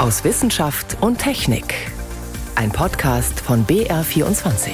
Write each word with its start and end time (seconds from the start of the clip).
aus 0.00 0.24
Wissenschaft 0.24 0.96
und 1.02 1.18
Technik. 1.18 1.74
Ein 2.54 2.72
Podcast 2.72 3.38
von 3.38 3.66
BR24. 3.66 4.70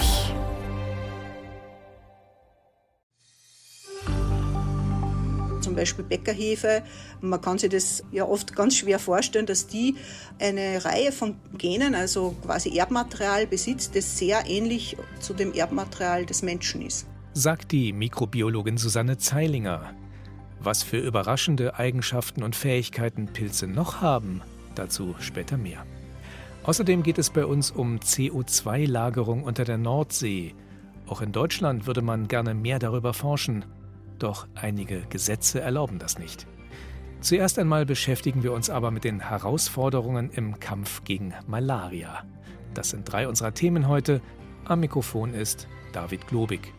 Zum 5.60 5.75
Beispiel 5.75 6.04
Bäckerhefe. 6.04 6.84
Man 7.20 7.41
kann 7.41 7.58
sich 7.58 7.70
das 7.70 8.04
ja 8.12 8.25
oft 8.25 8.54
ganz 8.54 8.77
schwer 8.77 9.00
vorstellen, 9.00 9.46
dass 9.46 9.66
die 9.66 9.96
eine 10.39 10.84
Reihe 10.84 11.11
von 11.11 11.34
Genen, 11.58 11.96
also 11.96 12.36
quasi 12.45 12.79
Erbmaterial 12.79 13.48
besitzt, 13.48 13.96
das 13.96 14.16
sehr 14.16 14.45
ähnlich 14.46 14.96
zu 15.18 15.34
dem 15.34 15.52
Erbmaterial 15.52 16.24
des 16.24 16.43
Menschen 16.43 16.82
ist. 16.82 17.04
Sagt 17.32 17.72
die 17.72 17.93
Mikrobiologin 17.93 18.77
Susanne 18.77 19.18
Zeilinger. 19.18 19.93
Was 20.61 20.84
für 20.84 20.98
überraschende 20.98 21.74
Eigenschaften 21.74 22.45
und 22.45 22.54
Fähigkeiten 22.54 23.27
Pilze 23.27 23.66
noch 23.66 24.00
haben, 24.00 24.40
Dazu 24.77 25.16
später 25.18 25.57
mehr. 25.57 25.85
Außerdem 26.62 27.03
geht 27.03 27.18
es 27.18 27.30
bei 27.30 27.44
uns 27.44 27.71
um 27.71 27.98
CO2-Lagerung 27.98 29.43
unter 29.43 29.64
der 29.64 29.79
Nordsee. 29.79 30.54
Auch 31.07 31.21
in 31.21 31.32
Deutschland 31.32 31.86
würde 31.86 32.02
man 32.02 32.29
gerne 32.29 32.55
mehr 32.55 32.79
darüber 32.79 33.15
forschen. 33.15 33.65
Doch 34.19 34.47
einige 34.55 35.02
Gesetze 35.09 35.61
erlauben 35.61 35.99
das 35.99 36.19
nicht. 36.19 36.47
Zuerst 37.21 37.59
einmal 37.59 37.87
beschäftigen 37.87 38.43
wir 38.43 38.52
uns 38.52 38.71
aber 38.71 38.91
mit 38.91 39.05
den 39.05 39.21
Herausforderungen 39.21 40.30
im 40.30 40.61
Kampf 40.61 41.05
gegen 41.05 41.35
Malaria. 41.47 42.24
Das 42.74 42.91
sind 42.91 43.11
drei 43.11 43.27
unserer 43.27 43.55
Themen 43.55 43.88
heute. 43.88 44.21
Am 44.65 44.80
Mikrofon 44.80 45.35
ist 45.35 45.66
David 45.93 46.27
Globig. 46.27 46.73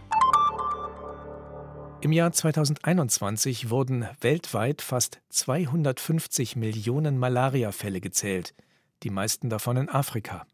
Im 2.08 2.14
Jahr 2.14 2.32
2021 2.32 3.70
wurden 3.70 4.08
weltweit 4.22 4.82
fast 4.82 5.20
250 5.28 6.56
Millionen 6.56 7.18
Malariafälle 7.18 8.00
gezählt, 8.00 8.54
die 9.04 9.10
meisten 9.10 9.50
davon 9.50 9.76
in 9.76 9.90
Afrika. 9.90 10.48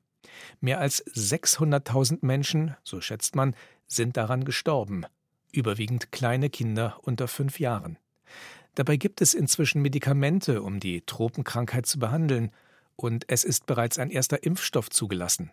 Mehr 0.61 0.79
als 0.79 1.05
600.000 1.05 2.25
Menschen, 2.25 2.75
so 2.83 3.01
schätzt 3.01 3.35
man, 3.35 3.55
sind 3.85 4.17
daran 4.17 4.45
gestorben, 4.45 5.05
überwiegend 5.51 6.11
kleine 6.11 6.49
Kinder 6.49 6.97
unter 7.03 7.27
fünf 7.27 7.59
Jahren. 7.59 7.99
Dabei 8.73 8.95
gibt 8.95 9.21
es 9.21 9.35
inzwischen 9.35 9.83
Medikamente, 9.83 10.63
um 10.63 10.79
die 10.79 11.01
Tropenkrankheit 11.01 11.85
zu 11.85 11.99
behandeln, 11.99 12.49
und 12.95 13.25
es 13.27 13.43
ist 13.43 13.67
bereits 13.67 13.99
ein 13.99 14.09
erster 14.09 14.41
Impfstoff 14.41 14.89
zugelassen. 14.89 15.51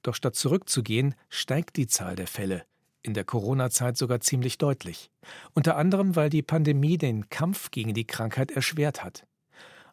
Doch 0.00 0.14
statt 0.14 0.34
zurückzugehen, 0.34 1.14
steigt 1.28 1.76
die 1.76 1.88
Zahl 1.88 2.16
der 2.16 2.26
Fälle 2.26 2.64
in 3.06 3.14
der 3.14 3.24
Corona-Zeit 3.24 3.96
sogar 3.96 4.20
ziemlich 4.20 4.58
deutlich. 4.58 5.10
Unter 5.54 5.76
anderem, 5.76 6.16
weil 6.16 6.28
die 6.28 6.42
Pandemie 6.42 6.98
den 6.98 7.28
Kampf 7.30 7.70
gegen 7.70 7.94
die 7.94 8.06
Krankheit 8.06 8.50
erschwert 8.50 9.04
hat. 9.04 9.26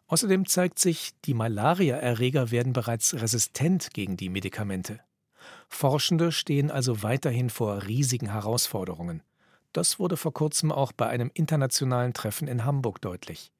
Außerdem 0.06 0.46
zeigt 0.46 0.78
sich, 0.78 1.12
die 1.24 1.34
Malariaerreger 1.34 2.50
werden 2.50 2.72
bereits 2.72 3.14
resistent 3.14 3.94
gegen 3.94 4.16
die 4.16 4.28
Medikamente. 4.28 5.00
Forschende 5.68 6.32
stehen 6.32 6.70
also 6.70 7.02
weiterhin 7.02 7.50
vor 7.50 7.84
riesigen 7.84 8.30
Herausforderungen. 8.30 9.22
Das 9.72 9.98
wurde 9.98 10.16
vor 10.16 10.32
kurzem 10.32 10.70
auch 10.70 10.92
bei 10.92 11.08
einem 11.08 11.30
internationalen 11.34 12.12
Treffen 12.12 12.48
in 12.48 12.64
Hamburg 12.64 13.00
deutlich. 13.00 13.50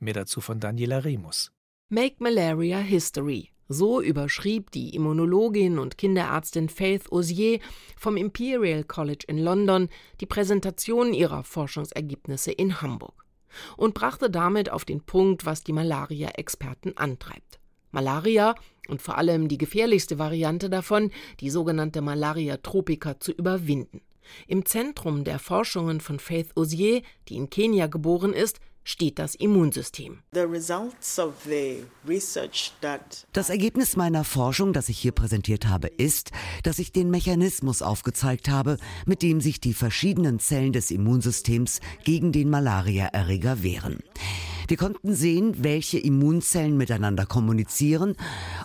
Mehr 0.00 0.14
dazu 0.14 0.40
von 0.40 0.60
Daniela 0.60 1.04
Remus. 1.04 1.52
Make 1.94 2.16
Malaria 2.20 2.78
History 2.78 3.50
so 3.68 4.00
überschrieb 4.00 4.70
die 4.70 4.94
Immunologin 4.94 5.78
und 5.78 5.98
Kinderärztin 5.98 6.70
Faith 6.70 7.12
Osier 7.12 7.60
vom 7.98 8.16
Imperial 8.16 8.82
College 8.82 9.26
in 9.28 9.36
London 9.36 9.90
die 10.18 10.24
Präsentation 10.24 11.12
ihrer 11.12 11.44
Forschungsergebnisse 11.44 12.50
in 12.50 12.80
Hamburg 12.80 13.26
und 13.76 13.92
brachte 13.92 14.30
damit 14.30 14.70
auf 14.70 14.86
den 14.86 15.02
Punkt, 15.02 15.44
was 15.44 15.64
die 15.64 15.74
Malaria-Experten 15.74 16.96
antreibt. 16.96 17.60
Malaria 17.90 18.54
und 18.88 19.02
vor 19.02 19.18
allem 19.18 19.48
die 19.48 19.58
gefährlichste 19.58 20.18
Variante 20.18 20.70
davon, 20.70 21.10
die 21.40 21.50
sogenannte 21.50 22.00
Malaria 22.00 22.56
tropica, 22.56 23.20
zu 23.20 23.32
überwinden. 23.32 24.00
Im 24.46 24.64
Zentrum 24.64 25.24
der 25.24 25.38
Forschungen 25.38 26.00
von 26.00 26.18
Faith 26.18 26.56
Osier, 26.56 27.02
die 27.28 27.36
in 27.36 27.50
Kenia 27.50 27.86
geboren 27.86 28.32
ist, 28.32 28.60
steht 28.84 29.18
das 29.18 29.34
Immunsystem. 29.34 30.18
Das 33.32 33.50
Ergebnis 33.50 33.96
meiner 33.96 34.24
Forschung, 34.24 34.72
das 34.72 34.88
ich 34.88 34.98
hier 34.98 35.12
präsentiert 35.12 35.66
habe, 35.66 35.88
ist, 35.88 36.30
dass 36.62 36.78
ich 36.78 36.92
den 36.92 37.10
Mechanismus 37.10 37.82
aufgezeigt 37.82 38.48
habe, 38.48 38.78
mit 39.06 39.22
dem 39.22 39.40
sich 39.40 39.60
die 39.60 39.74
verschiedenen 39.74 40.38
Zellen 40.38 40.72
des 40.72 40.90
Immunsystems 40.90 41.80
gegen 42.04 42.32
den 42.32 42.50
Malariaerreger 42.50 43.62
wehren. 43.62 44.00
Wir 44.68 44.76
konnten 44.76 45.14
sehen, 45.14 45.64
welche 45.64 45.98
Immunzellen 45.98 46.76
miteinander 46.76 47.26
kommunizieren 47.26 48.16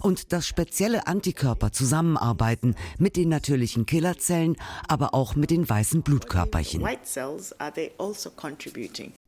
und 0.02 0.32
dass 0.32 0.48
spezielle 0.48 1.08
Antikörper 1.08 1.72
zusammenarbeiten 1.72 2.76
mit 2.98 3.16
den 3.16 3.30
natürlichen 3.30 3.86
Killerzellen, 3.86 4.56
aber 4.88 5.14
auch 5.14 5.36
mit 5.36 5.50
den 5.52 5.68
weißen 5.68 6.04
Blutkörperchen. 6.04 6.86
Also 6.86 8.32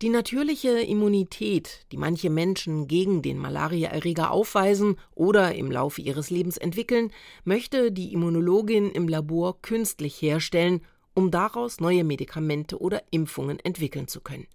die 0.02 0.10
natürliche 0.10 0.80
Immunität, 0.80 1.86
die 1.92 1.98
manche 1.98 2.30
Menschen 2.30 2.88
gegen 2.88 3.22
den 3.22 3.38
Malariaerreger 3.38 4.32
aufweisen 4.32 4.98
oder 5.16 5.56
im 5.56 5.72
Laufe 5.72 6.02
ihres 6.02 6.30
Lebens 6.30 6.58
entwickeln, 6.58 7.12
möchte 7.44 7.92
die 7.92 8.14
Immunologin 8.14 8.92
im 8.92 9.08
Labor 9.08 9.62
künstlich 9.62 10.22
herstellen, 10.22 10.82
um 11.14 11.32
daraus 11.32 11.80
neue 11.80 12.04
Medikamente 12.04 12.80
oder 12.80 13.02
Impfungen 13.12 13.60
entwickeln 13.60 14.08
zu 14.08 14.22
können 14.22 14.48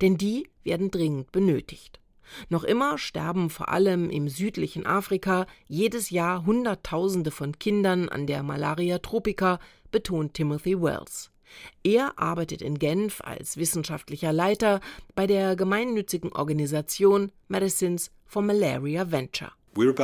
denn 0.00 0.16
die 0.16 0.48
werden 0.64 0.90
dringend 0.90 1.32
benötigt. 1.32 2.00
Noch 2.48 2.64
immer 2.64 2.98
sterben 2.98 3.50
vor 3.50 3.70
allem 3.70 4.10
im 4.10 4.28
südlichen 4.28 4.86
Afrika 4.86 5.46
jedes 5.66 6.10
Jahr 6.10 6.44
Hunderttausende 6.44 7.30
von 7.30 7.58
Kindern 7.58 8.08
an 8.08 8.26
der 8.26 8.42
Malaria 8.42 8.98
tropica, 8.98 9.58
betont 9.90 10.34
Timothy 10.34 10.80
Wells. 10.80 11.30
Er 11.82 12.18
arbeitet 12.18 12.60
in 12.60 12.78
Genf 12.78 13.22
als 13.22 13.56
wissenschaftlicher 13.56 14.32
Leiter 14.32 14.80
bei 15.14 15.26
der 15.26 15.56
gemeinnützigen 15.56 16.32
Organisation 16.32 17.32
Medicines 17.48 18.10
for 18.26 18.42
Malaria 18.42 19.10
Venture. 19.10 19.52
Wir 19.74 19.94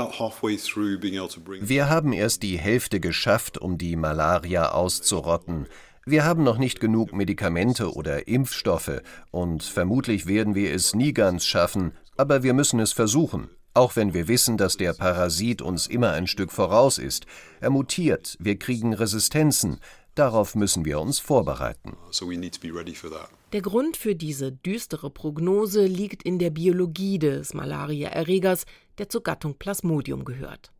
haben 1.90 2.12
erst 2.12 2.42
die 2.42 2.58
Hälfte 2.58 3.00
geschafft, 3.00 3.58
um 3.58 3.76
die 3.76 3.96
Malaria 3.96 4.70
auszurotten. 4.70 5.66
Wir 6.06 6.26
haben 6.26 6.42
noch 6.42 6.58
nicht 6.58 6.80
genug 6.80 7.14
Medikamente 7.14 7.94
oder 7.94 8.28
Impfstoffe 8.28 9.00
und 9.30 9.62
vermutlich 9.62 10.26
werden 10.26 10.54
wir 10.54 10.74
es 10.74 10.94
nie 10.94 11.14
ganz 11.14 11.46
schaffen, 11.46 11.92
aber 12.18 12.42
wir 12.42 12.52
müssen 12.52 12.78
es 12.78 12.92
versuchen. 12.92 13.48
Auch 13.72 13.96
wenn 13.96 14.12
wir 14.12 14.28
wissen, 14.28 14.58
dass 14.58 14.76
der 14.76 14.92
Parasit 14.92 15.62
uns 15.62 15.86
immer 15.86 16.12
ein 16.12 16.26
Stück 16.26 16.52
voraus 16.52 16.98
ist. 16.98 17.24
Er 17.60 17.70
mutiert, 17.70 18.36
wir 18.38 18.58
kriegen 18.58 18.92
Resistenzen. 18.92 19.80
Darauf 20.14 20.54
müssen 20.54 20.84
wir 20.84 21.00
uns 21.00 21.20
vorbereiten. 21.20 21.96
Der 23.54 23.62
Grund 23.62 23.96
für 23.96 24.14
diese 24.14 24.52
düstere 24.52 25.08
Prognose 25.08 25.86
liegt 25.86 26.22
in 26.22 26.38
der 26.38 26.50
Biologie 26.50 27.18
des 27.18 27.54
Malariaerregers, 27.54 28.66
der 28.98 29.08
zur 29.08 29.22
Gattung 29.22 29.54
Plasmodium 29.58 30.26
gehört. 30.26 30.70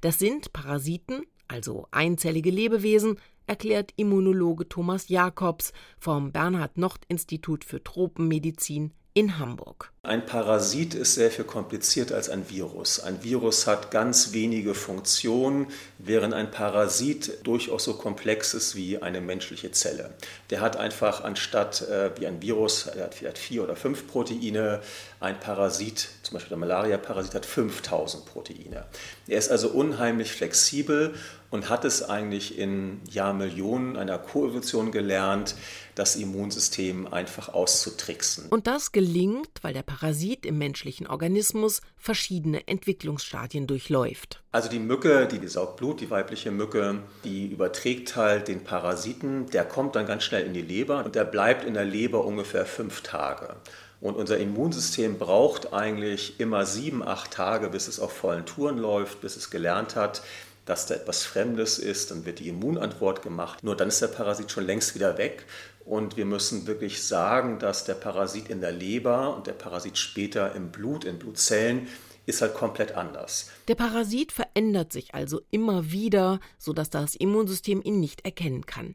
Das 0.00 0.18
sind 0.18 0.52
Parasiten, 0.52 1.22
also 1.46 1.86
einzellige 1.90 2.50
Lebewesen, 2.50 3.18
erklärt 3.46 3.92
Immunologe 3.96 4.68
Thomas 4.68 5.08
Jakobs 5.08 5.72
vom 5.98 6.32
Bernhard-Nocht-Institut 6.32 7.64
für 7.64 7.82
Tropenmedizin 7.82 8.92
in 9.14 9.38
Hamburg. 9.38 9.92
Ein 10.04 10.26
Parasit 10.26 10.94
ist 10.94 11.14
sehr 11.14 11.30
viel 11.30 11.44
komplizierter 11.44 12.16
als 12.16 12.28
ein 12.28 12.50
Virus. 12.50 12.98
Ein 12.98 13.22
Virus 13.22 13.68
hat 13.68 13.92
ganz 13.92 14.32
wenige 14.32 14.74
Funktionen, 14.74 15.68
während 15.98 16.34
ein 16.34 16.50
Parasit 16.50 17.38
durchaus 17.44 17.84
so 17.84 17.94
komplex 17.94 18.52
ist 18.52 18.74
wie 18.74 19.00
eine 19.00 19.20
menschliche 19.20 19.70
Zelle. 19.70 20.12
Der 20.50 20.60
hat 20.60 20.76
einfach 20.76 21.22
anstatt 21.22 21.82
äh, 21.82 22.10
wie 22.18 22.26
ein 22.26 22.42
Virus, 22.42 22.88
er 22.88 23.04
hat 23.04 23.14
vielleicht 23.14 23.38
vier 23.38 23.62
oder 23.62 23.76
fünf 23.76 24.08
Proteine, 24.08 24.80
ein 25.20 25.38
Parasit, 25.38 26.08
zum 26.24 26.34
Beispiel 26.34 26.48
der 26.48 26.58
Malaria-Parasit, 26.58 27.36
hat 27.36 27.46
5000 27.46 28.26
Proteine. 28.26 28.86
Er 29.28 29.38
ist 29.38 29.52
also 29.52 29.68
unheimlich 29.68 30.32
flexibel 30.32 31.14
und 31.52 31.68
hat 31.68 31.84
es 31.84 32.02
eigentlich 32.02 32.58
in 32.58 33.00
Jahrmillionen 33.08 33.96
einer 33.96 34.18
Koevolution 34.18 34.90
gelernt, 34.90 35.54
das 35.94 36.16
Immunsystem 36.16 37.06
einfach 37.06 37.50
auszutricksen. 37.50 38.46
Und 38.48 38.66
das 38.66 38.90
gelingt, 38.90 39.50
weil 39.60 39.74
der 39.74 39.82
Parasit 39.92 40.46
im 40.46 40.56
menschlichen 40.56 41.06
Organismus 41.06 41.82
verschiedene 41.98 42.66
Entwicklungsstadien 42.66 43.66
durchläuft. 43.66 44.42
Also 44.50 44.70
die 44.70 44.78
Mücke, 44.78 45.28
die 45.28 45.46
saugt 45.46 45.76
Blut, 45.76 46.00
die 46.00 46.08
weibliche 46.08 46.50
Mücke, 46.50 47.00
die 47.24 47.48
überträgt 47.48 48.16
halt 48.16 48.48
den 48.48 48.64
Parasiten, 48.64 49.50
der 49.50 49.66
kommt 49.66 49.94
dann 49.94 50.06
ganz 50.06 50.24
schnell 50.24 50.46
in 50.46 50.54
die 50.54 50.62
Leber 50.62 51.04
und 51.04 51.14
der 51.14 51.24
bleibt 51.24 51.64
in 51.64 51.74
der 51.74 51.84
Leber 51.84 52.24
ungefähr 52.24 52.64
fünf 52.64 53.02
Tage. 53.02 53.56
Und 54.00 54.16
unser 54.16 54.38
Immunsystem 54.38 55.18
braucht 55.18 55.74
eigentlich 55.74 56.40
immer 56.40 56.64
sieben, 56.64 57.06
acht 57.06 57.30
Tage, 57.30 57.68
bis 57.68 57.86
es 57.86 58.00
auf 58.00 58.12
vollen 58.12 58.46
Touren 58.46 58.78
läuft, 58.78 59.20
bis 59.20 59.36
es 59.36 59.50
gelernt 59.50 59.94
hat, 59.94 60.22
dass 60.64 60.86
da 60.86 60.94
etwas 60.94 61.24
Fremdes 61.24 61.78
ist, 61.78 62.10
dann 62.10 62.24
wird 62.24 62.38
die 62.38 62.48
Immunantwort 62.48 63.22
gemacht. 63.22 63.62
Nur 63.64 63.76
dann 63.76 63.88
ist 63.88 64.00
der 64.00 64.08
Parasit 64.08 64.50
schon 64.50 64.64
längst 64.64 64.94
wieder 64.94 65.18
weg. 65.18 65.44
Und 65.84 66.16
wir 66.16 66.26
müssen 66.26 66.66
wirklich 66.66 67.02
sagen, 67.02 67.58
dass 67.58 67.84
der 67.84 67.94
Parasit 67.94 68.48
in 68.48 68.60
der 68.60 68.72
Leber 68.72 69.36
und 69.36 69.46
der 69.46 69.52
Parasit 69.52 69.98
später 69.98 70.54
im 70.54 70.70
Blut, 70.70 71.04
in 71.04 71.18
Blutzellen, 71.18 71.88
ist 72.24 72.40
halt 72.40 72.54
komplett 72.54 72.92
anders. 72.92 73.50
Der 73.66 73.74
Parasit 73.74 74.30
verändert 74.30 74.92
sich 74.92 75.14
also 75.14 75.40
immer 75.50 75.90
wieder, 75.90 76.38
sodass 76.58 76.88
das 76.88 77.16
Immunsystem 77.16 77.82
ihn 77.82 77.98
nicht 77.98 78.24
erkennen 78.24 78.64
kann. 78.64 78.94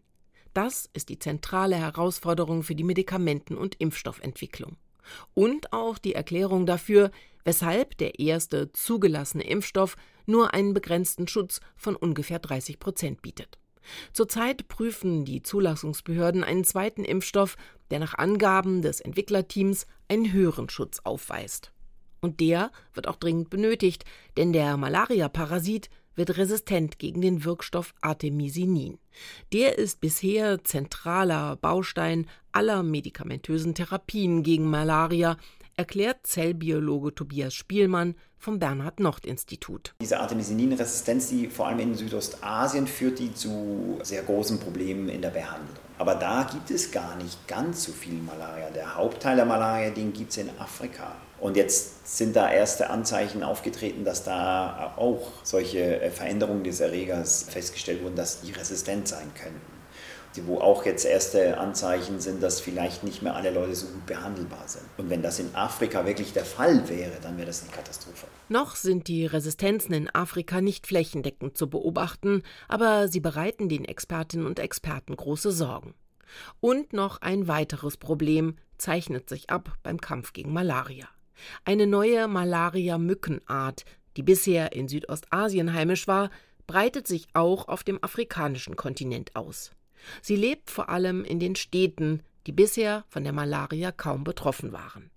Das 0.54 0.90
ist 0.94 1.10
die 1.10 1.20
zentrale 1.20 1.76
Herausforderung 1.76 2.64
für 2.64 2.74
die 2.74 2.86
Medikamenten- 2.86 3.58
und 3.58 3.76
Impfstoffentwicklung. 3.80 4.78
Und 5.34 5.74
auch 5.74 5.98
die 5.98 6.16
Erklärung 6.16 6.66
dafür, 6.66 7.12
weshalb 7.44 7.98
der 7.98 8.20
erste 8.20 8.72
zugelassene 8.72 9.44
Impfstoff 9.44 9.96
nur 10.26 10.54
einen 10.54 10.74
begrenzten 10.74 11.28
Schutz 11.28 11.62
von 11.76 11.96
ungefähr 11.96 12.40
30 12.40 12.80
Prozent 12.80 13.22
bietet. 13.22 13.58
Zurzeit 14.14 14.68
prüfen 14.68 15.26
die 15.26 15.42
Zulassungsbehörden 15.44 16.44
einen 16.44 16.64
zweiten 16.64 17.04
Impfstoff, 17.04 17.58
der 17.92 18.00
nach 18.00 18.16
Angaben 18.16 18.82
des 18.82 19.00
Entwicklerteams 19.02 19.88
einen 20.08 20.32
höheren 20.32 20.70
Schutz 20.70 21.00
aufweist. 21.04 21.72
Und 22.22 22.40
der 22.40 22.72
wird 22.94 23.08
auch 23.08 23.16
dringend 23.16 23.50
benötigt, 23.50 24.04
denn 24.38 24.54
der 24.54 24.78
Malaria-Parasit 24.78 25.90
wird 26.18 26.36
resistent 26.38 27.00
gegen 27.00 27.22
den 27.22 27.46
Wirkstoff 27.46 27.94
Artemisinin. 28.02 28.98
Der 29.54 29.78
ist 29.78 30.02
bisher 30.02 30.64
zentraler 30.64 31.56
Baustein 31.56 32.28
aller 32.52 32.82
medikamentösen 32.82 33.76
Therapien 33.76 34.42
gegen 34.42 34.68
Malaria, 34.70 35.38
erklärt 35.78 36.26
Zellbiologe 36.26 37.14
Tobias 37.14 37.54
Spielmann 37.54 38.16
vom 38.40 38.58
Bernhard-Nocht-Institut. 38.58 39.94
Diese 40.02 40.20
Artemisinin-Resistenz, 40.20 41.30
die 41.30 41.48
vor 41.48 41.68
allem 41.68 41.80
in 41.80 41.96
Südostasien 41.96 42.88
führt, 42.88 43.20
die 43.20 43.34
zu 43.34 44.00
sehr 44.02 44.24
großen 44.24 44.60
Problemen 44.60 45.08
in 45.08 45.22
der 45.22 45.30
Behandlung. 45.30 45.78
Aber 46.00 46.16
da 46.16 46.48
gibt 46.52 46.72
es 46.72 46.92
gar 46.92 47.16
nicht 47.18 47.48
ganz 47.48 47.84
so 47.84 47.92
viel 47.92 48.16
Malaria. 48.16 48.70
Der 48.72 48.96
Hauptteil 48.96 49.36
der 49.36 49.46
Malaria, 49.46 49.92
den 49.92 50.14
gibt 50.14 50.32
es 50.32 50.38
in 50.38 50.50
Afrika. 50.60 51.16
Und 51.40 51.56
jetzt 51.56 52.18
sind 52.18 52.36
da 52.36 52.52
erste 52.52 52.90
Anzeichen 52.90 53.44
aufgetreten, 53.44 54.04
dass 54.04 54.24
da 54.24 54.94
auch 54.98 55.32
solche 55.44 56.12
Veränderungen 56.12 56.64
des 56.64 56.80
Erregers 56.80 57.44
festgestellt 57.44 58.04
wurden, 58.04 58.16
dass 58.16 58.42
die 58.42 58.52
resistent 58.52 59.08
sein 59.08 59.32
könnten 59.36 59.77
wo 60.46 60.60
auch 60.60 60.86
jetzt 60.86 61.06
erste 61.06 61.58
Anzeichen 61.58 62.20
sind, 62.20 62.44
dass 62.44 62.60
vielleicht 62.60 63.04
nicht 63.04 63.22
mehr 63.22 63.36
alle 63.36 63.52
Leute 63.52 63.76
so 63.76 63.88
gut 63.88 64.06
behandelbar 64.06 64.68
sind. 64.68 64.86
Und 64.98 65.10
wenn 65.10 65.22
das 65.22 65.40
in 65.40 65.54
Afrika 65.56 66.06
wirklich 66.06 66.34
der 66.34 66.46
Fall 66.46 66.88
wäre, 66.90 67.18
dann 67.22 67.38
wäre 67.38 67.48
das 67.48 67.64
eine 67.64 67.72
Katastrophe. 67.72 68.28
Noch 68.50 68.76
sind 68.76 69.08
die 69.08 69.26
Resistenzen 69.26 69.94
in 69.94 70.10
Afrika 70.14 70.62
nicht 70.62 70.88
flächendeckend 70.88 71.58
zu 71.58 71.70
beobachten, 71.70 72.44
aber 72.68 73.08
sie 73.08 73.20
bereiten 73.20 73.70
den 73.70 73.86
Expertinnen 73.86 74.46
und 74.46 74.60
Experten 74.60 75.16
große 75.16 75.52
Sorgen. 75.52 75.96
Und 76.60 76.94
noch 76.94 77.22
ein 77.22 77.48
weiteres 77.48 77.98
Problem 77.98 78.56
zeichnet 78.78 79.30
sich 79.30 79.50
ab 79.50 79.74
beim 79.84 80.00
Kampf 80.00 80.34
gegen 80.34 80.54
Malaria. 80.54 81.08
Eine 81.66 81.88
neue 81.88 82.28
Malaria-Mückenart, 82.28 83.86
die 84.18 84.24
bisher 84.24 84.74
in 84.74 84.88
Südostasien 84.88 85.74
heimisch 85.74 86.08
war, 86.08 86.30
breitet 86.66 87.08
sich 87.08 87.28
auch 87.34 87.68
auf 87.68 87.84
dem 87.84 88.04
afrikanischen 88.04 88.76
Kontinent 88.76 89.36
aus. 89.36 89.72
Sie 90.22 90.36
lebt 90.36 90.70
vor 90.70 90.90
allem 90.90 91.24
in 91.24 91.40
den 91.40 91.56
Städten, 91.56 92.22
die 92.46 92.52
bisher 92.52 93.06
von 93.10 93.24
der 93.24 93.34
Malaria 93.34 93.92
kaum 93.92 94.24
betroffen 94.24 94.72
waren. 94.72 95.12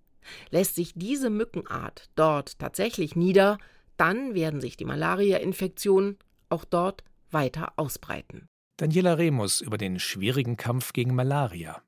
Lässt 0.50 0.74
sich 0.74 0.92
diese 0.94 1.30
Mückenart 1.30 2.10
dort 2.14 2.58
tatsächlich 2.58 3.16
nieder, 3.16 3.58
dann 3.96 4.34
werden 4.34 4.60
sich 4.60 4.76
die 4.76 4.84
Malaria-Infektionen 4.84 6.18
auch 6.48 6.64
dort 6.64 7.04
weiter 7.30 7.72
ausbreiten. 7.76 8.46
Daniela 8.76 9.18
Remus 9.18 9.60
über 9.60 9.76
den 9.76 9.98
schwierigen 9.98 10.56
Kampf 10.56 10.92
gegen 10.92 11.14
Malaria. 11.14 11.82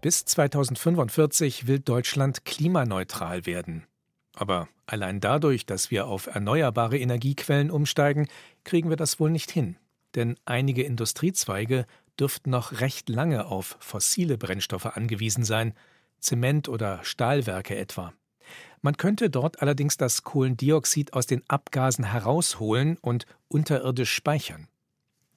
Bis 0.00 0.24
2045 0.24 1.66
will 1.66 1.80
Deutschland 1.80 2.44
klimaneutral 2.44 3.44
werden. 3.46 3.84
Aber 4.36 4.68
allein 4.84 5.18
dadurch, 5.18 5.66
dass 5.66 5.90
wir 5.90 6.06
auf 6.06 6.26
erneuerbare 6.26 6.98
Energiequellen 6.98 7.70
umsteigen, 7.70 8.28
kriegen 8.64 8.90
wir 8.90 8.96
das 8.96 9.18
wohl 9.18 9.30
nicht 9.30 9.50
hin. 9.50 9.76
Denn 10.14 10.36
einige 10.44 10.82
Industriezweige 10.82 11.86
dürften 12.20 12.50
noch 12.50 12.80
recht 12.80 13.08
lange 13.08 13.46
auf 13.46 13.76
fossile 13.80 14.38
Brennstoffe 14.38 14.86
angewiesen 14.86 15.42
sein, 15.42 15.74
Zement- 16.20 16.68
oder 16.68 17.02
Stahlwerke 17.02 17.76
etwa. 17.76 18.12
Man 18.82 18.96
könnte 18.96 19.30
dort 19.30 19.62
allerdings 19.62 19.96
das 19.96 20.22
Kohlendioxid 20.22 21.14
aus 21.14 21.26
den 21.26 21.42
Abgasen 21.48 22.04
herausholen 22.04 22.98
und 23.00 23.26
unterirdisch 23.48 24.12
speichern. 24.12 24.68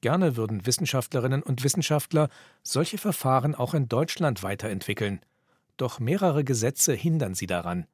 Gerne 0.02 0.36
würden 0.36 0.66
Wissenschaftlerinnen 0.66 1.42
und 1.42 1.64
Wissenschaftler 1.64 2.30
solche 2.64 2.98
Verfahren 2.98 3.56
auch 3.56 3.74
in 3.74 3.88
Deutschland 3.90 4.44
weiterentwickeln. 4.44 5.22
Doch 5.78 6.00
mehrere 6.00 6.44
Gesetze 6.44 6.94
hindern 6.94 7.34
sie 7.34 7.48
daran. 7.48 7.86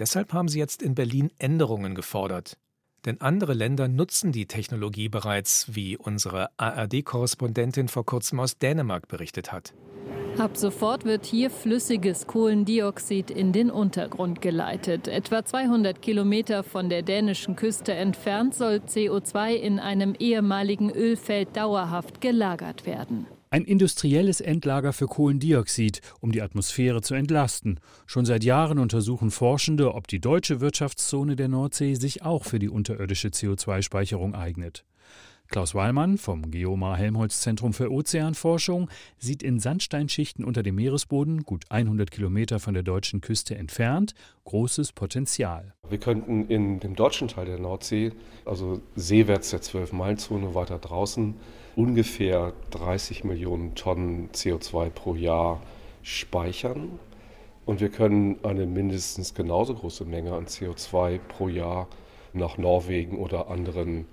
Deshalb 0.00 0.32
haben 0.32 0.48
sie 0.48 0.58
jetzt 0.58 0.82
in 0.82 0.94
Berlin 0.94 1.30
Änderungen 1.38 1.94
gefordert. 1.94 2.56
Denn 3.04 3.20
andere 3.20 3.54
Länder 3.54 3.86
nutzen 3.86 4.32
die 4.32 4.46
Technologie 4.46 5.08
bereits, 5.08 5.74
wie 5.74 5.96
unsere 5.96 6.48
ARD-Korrespondentin 6.56 7.88
vor 7.88 8.04
kurzem 8.04 8.40
aus 8.40 8.58
Dänemark 8.58 9.08
berichtet 9.08 9.52
hat. 9.52 9.74
Ab 10.38 10.56
sofort 10.56 11.04
wird 11.04 11.26
hier 11.26 11.50
flüssiges 11.50 12.26
Kohlendioxid 12.26 13.30
in 13.30 13.52
den 13.52 13.70
Untergrund 13.70 14.40
geleitet. 14.40 15.06
Etwa 15.06 15.44
200 15.44 16.00
Kilometer 16.00 16.62
von 16.62 16.88
der 16.88 17.02
dänischen 17.02 17.56
Küste 17.56 17.92
entfernt 17.92 18.54
soll 18.54 18.76
CO2 18.86 19.54
in 19.54 19.78
einem 19.78 20.14
ehemaligen 20.18 20.90
Ölfeld 20.90 21.56
dauerhaft 21.56 22.20
gelagert 22.20 22.86
werden. 22.86 23.26
Ein 23.52 23.64
industrielles 23.64 24.40
Endlager 24.40 24.92
für 24.92 25.08
Kohlendioxid, 25.08 26.02
um 26.20 26.30
die 26.30 26.40
Atmosphäre 26.40 27.02
zu 27.02 27.14
entlasten. 27.14 27.80
Schon 28.06 28.24
seit 28.24 28.44
Jahren 28.44 28.78
untersuchen 28.78 29.32
Forschende, 29.32 29.92
ob 29.96 30.06
die 30.06 30.20
deutsche 30.20 30.60
Wirtschaftszone 30.60 31.34
der 31.34 31.48
Nordsee 31.48 31.94
sich 31.94 32.22
auch 32.22 32.44
für 32.44 32.60
die 32.60 32.68
unterirdische 32.68 33.30
CO2-Speicherung 33.30 34.36
eignet. 34.36 34.84
Klaus 35.48 35.74
Weilmann 35.74 36.16
vom 36.16 36.52
Geomar 36.52 36.96
Helmholtz 36.96 37.40
Zentrum 37.40 37.72
für 37.72 37.90
Ozeanforschung 37.90 38.88
sieht 39.18 39.42
in 39.42 39.58
Sandsteinschichten 39.58 40.44
unter 40.44 40.62
dem 40.62 40.76
Meeresboden, 40.76 41.42
gut 41.42 41.64
100 41.70 42.08
Kilometer 42.08 42.60
von 42.60 42.74
der 42.74 42.84
deutschen 42.84 43.20
Küste 43.20 43.56
entfernt, 43.56 44.14
großes 44.44 44.92
Potenzial. 44.92 45.74
Wir 45.88 45.98
könnten 45.98 46.46
in 46.46 46.78
dem 46.78 46.94
deutschen 46.94 47.26
Teil 47.26 47.46
der 47.46 47.58
Nordsee, 47.58 48.12
also 48.44 48.80
seewärts 48.94 49.50
der 49.50 49.60
12-Meilen-Zone 49.60 50.54
weiter 50.54 50.78
draußen, 50.78 51.34
ungefähr 51.76 52.52
30 52.70 53.24
Millionen 53.24 53.74
Tonnen 53.74 54.30
CO2 54.32 54.90
pro 54.90 55.14
Jahr 55.14 55.60
speichern. 56.02 56.98
Und 57.66 57.80
wir 57.80 57.90
können 57.90 58.38
eine 58.42 58.66
mindestens 58.66 59.34
genauso 59.34 59.74
große 59.74 60.04
Menge 60.04 60.34
an 60.34 60.46
CO2 60.46 61.18
pro 61.18 61.48
Jahr 61.48 61.88
nach 62.32 62.58
Norwegen 62.58 63.18
oder 63.18 63.48
anderen 63.48 64.06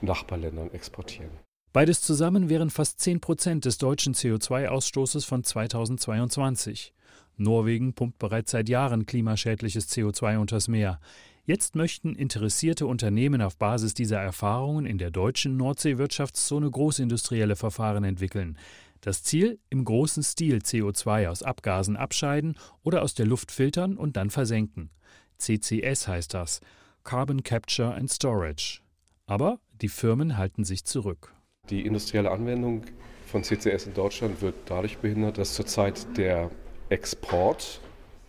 Nachbarländern 0.00 0.72
exportieren. 0.72 1.30
Beides 1.72 2.00
zusammen 2.02 2.48
wären 2.48 2.70
fast 2.70 3.00
10 3.00 3.20
Prozent 3.20 3.64
des 3.64 3.78
deutschen 3.78 4.14
CO2-Ausstoßes 4.14 5.26
von 5.26 5.42
2022. 5.42 6.94
Norwegen 7.36 7.94
pumpt 7.94 8.18
bereits 8.18 8.52
seit 8.52 8.68
Jahren 8.68 9.06
klimaschädliches 9.06 9.88
CO2 9.88 10.38
unters 10.38 10.68
Meer. 10.68 11.00
Jetzt 11.46 11.76
möchten 11.76 12.14
interessierte 12.14 12.86
Unternehmen 12.86 13.42
auf 13.42 13.58
Basis 13.58 13.92
dieser 13.92 14.18
Erfahrungen 14.18 14.86
in 14.86 14.96
der 14.96 15.10
deutschen 15.10 15.58
Nordseewirtschaftszone 15.58 16.70
großindustrielle 16.70 17.54
Verfahren 17.54 18.02
entwickeln. 18.02 18.56
Das 19.02 19.22
Ziel: 19.22 19.58
im 19.68 19.84
großen 19.84 20.22
Stil 20.22 20.60
CO2 20.60 21.28
aus 21.28 21.42
Abgasen 21.42 21.98
abscheiden 21.98 22.56
oder 22.82 23.02
aus 23.02 23.12
der 23.12 23.26
Luft 23.26 23.52
filtern 23.52 23.98
und 23.98 24.16
dann 24.16 24.30
versenken. 24.30 24.88
CCS 25.36 26.08
heißt 26.08 26.32
das: 26.32 26.62
Carbon 27.02 27.42
Capture 27.42 27.94
and 27.94 28.10
Storage. 28.10 28.80
Aber 29.26 29.60
die 29.82 29.88
Firmen 29.88 30.38
halten 30.38 30.64
sich 30.64 30.86
zurück. 30.86 31.34
Die 31.68 31.84
industrielle 31.84 32.30
Anwendung 32.30 32.84
von 33.26 33.42
CCS 33.42 33.88
in 33.88 33.92
Deutschland 33.92 34.40
wird 34.40 34.54
dadurch 34.64 34.96
behindert, 34.96 35.36
dass 35.36 35.52
zurzeit 35.52 36.06
der 36.16 36.50
Export 36.88 37.82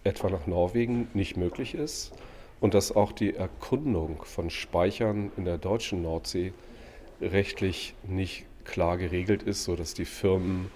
etwa 0.04 0.30
nach 0.30 0.48
Norwegen 0.48 1.08
nicht 1.14 1.38
möglich 1.38 1.76
ist 1.76 2.12
und 2.60 2.74
dass 2.74 2.96
auch 2.96 3.12
die 3.12 3.36
Erkundung 3.36 4.24
von 4.24 4.50
Speichern 4.50 5.32
in 5.38 5.46
der 5.46 5.58
deutschen 5.58 6.02
Nordsee 6.02 6.54
rechtlich 7.22 7.94
nicht 8.08 8.46
klar 8.64 8.98
geregelt 8.98 9.44
ist, 9.44 9.64
sodass 9.64 9.94
die 9.94 10.06
Firmen 10.06 10.70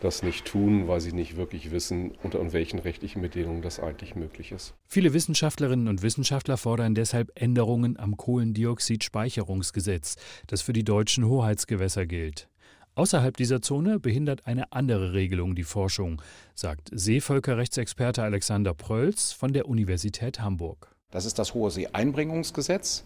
das 0.00 0.22
nicht 0.22 0.44
tun, 0.44 0.88
weil 0.88 1.00
sie 1.00 1.12
nicht 1.12 1.36
wirklich 1.36 1.70
wissen, 1.70 2.12
unter 2.22 2.52
welchen 2.52 2.78
rechtlichen 2.78 3.22
Bedingungen 3.22 3.62
das 3.62 3.80
eigentlich 3.80 4.14
möglich 4.14 4.52
ist. 4.52 4.74
Viele 4.86 5.14
Wissenschaftlerinnen 5.14 5.88
und 5.88 6.02
Wissenschaftler 6.02 6.58
fordern 6.58 6.94
deshalb 6.94 7.32
Änderungen 7.34 7.98
am 7.98 8.16
Kohlendioxidspeicherungsgesetz, 8.16 10.14
das 10.46 10.62
für 10.62 10.72
die 10.72 10.84
deutschen 10.84 11.26
Hoheitsgewässer 11.26 12.06
gilt. 12.06 12.48
Außerhalb 12.94 13.36
dieser 13.36 13.60
Zone 13.60 13.98
behindert 14.00 14.46
eine 14.46 14.72
andere 14.72 15.12
Regelung 15.12 15.54
die 15.54 15.64
Forschung, 15.64 16.22
sagt 16.54 16.88
Seevölkerrechtsexperte 16.92 18.22
Alexander 18.22 18.72
Prölz 18.74 19.32
von 19.32 19.52
der 19.52 19.68
Universität 19.68 20.40
Hamburg. 20.40 20.95
Das 21.10 21.24
ist 21.24 21.38
das 21.38 21.54
Hohe 21.54 21.70
See-Einbringungsgesetz. 21.70 23.04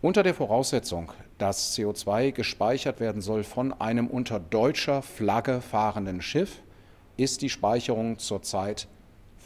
Unter 0.00 0.22
der 0.22 0.34
Voraussetzung, 0.34 1.12
dass 1.36 1.76
CO2 1.76 2.32
gespeichert 2.32 3.00
werden 3.00 3.20
soll 3.20 3.44
von 3.44 3.72
einem 3.72 4.06
unter 4.06 4.40
deutscher 4.40 5.02
Flagge 5.02 5.60
fahrenden 5.60 6.22
Schiff, 6.22 6.62
ist 7.16 7.42
die 7.42 7.50
Speicherung 7.50 8.18
zurzeit 8.18 8.88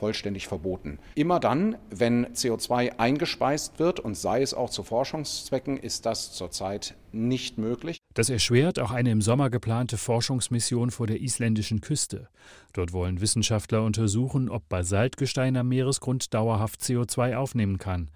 vollständig 0.02 0.48
verboten. 0.48 0.98
Immer 1.14 1.38
dann, 1.38 1.76
wenn 1.88 2.26
CO2 2.34 2.98
eingespeist 2.98 3.78
wird 3.78 4.00
und 4.00 4.16
sei 4.16 4.42
es 4.42 4.52
auch 4.52 4.68
zu 4.68 4.82
Forschungszwecken, 4.82 5.76
ist 5.76 6.06
das 6.06 6.32
zurzeit 6.32 6.96
nicht 7.12 7.56
möglich. 7.56 7.98
Das 8.12 8.28
erschwert 8.28 8.80
auch 8.80 8.90
eine 8.90 9.12
im 9.12 9.22
Sommer 9.22 9.48
geplante 9.48 9.96
Forschungsmission 9.96 10.90
vor 10.90 11.06
der 11.06 11.20
isländischen 11.20 11.80
Küste. 11.80 12.28
Dort 12.72 12.92
wollen 12.92 13.20
Wissenschaftler 13.20 13.84
untersuchen, 13.84 14.48
ob 14.48 14.68
Basaltgestein 14.68 15.56
am 15.56 15.68
Meeresgrund 15.68 16.34
dauerhaft 16.34 16.80
CO2 16.80 17.36
aufnehmen 17.36 17.78
kann. 17.78 18.10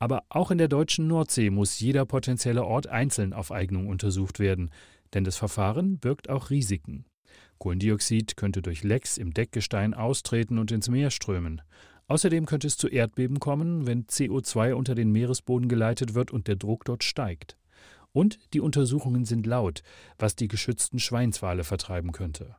Aber 0.00 0.24
auch 0.30 0.50
in 0.50 0.58
der 0.58 0.66
deutschen 0.66 1.06
Nordsee 1.06 1.50
muss 1.50 1.78
jeder 1.78 2.06
potenzielle 2.06 2.64
Ort 2.64 2.88
einzeln 2.88 3.34
auf 3.34 3.52
Eignung 3.52 3.86
untersucht 3.86 4.40
werden, 4.40 4.70
denn 5.14 5.22
das 5.22 5.36
Verfahren 5.36 5.98
birgt 5.98 6.28
auch 6.28 6.50
Risiken. 6.50 7.04
Kohlendioxid 7.60 8.36
könnte 8.36 8.62
durch 8.62 8.82
Lecks 8.82 9.18
im 9.18 9.34
Deckgestein 9.34 9.92
austreten 9.92 10.58
und 10.58 10.72
ins 10.72 10.88
Meer 10.88 11.10
strömen. 11.10 11.60
Außerdem 12.08 12.46
könnte 12.46 12.66
es 12.66 12.78
zu 12.78 12.88
Erdbeben 12.88 13.38
kommen, 13.38 13.86
wenn 13.86 14.06
CO2 14.06 14.72
unter 14.72 14.94
den 14.94 15.12
Meeresboden 15.12 15.68
geleitet 15.68 16.14
wird 16.14 16.32
und 16.32 16.48
der 16.48 16.56
Druck 16.56 16.86
dort 16.86 17.04
steigt. 17.04 17.58
Und 18.12 18.38
die 18.54 18.60
Untersuchungen 18.60 19.26
sind 19.26 19.46
laut, 19.46 19.82
was 20.18 20.34
die 20.34 20.48
geschützten 20.48 20.98
Schweinswale 20.98 21.62
vertreiben 21.62 22.12
könnte. 22.12 22.56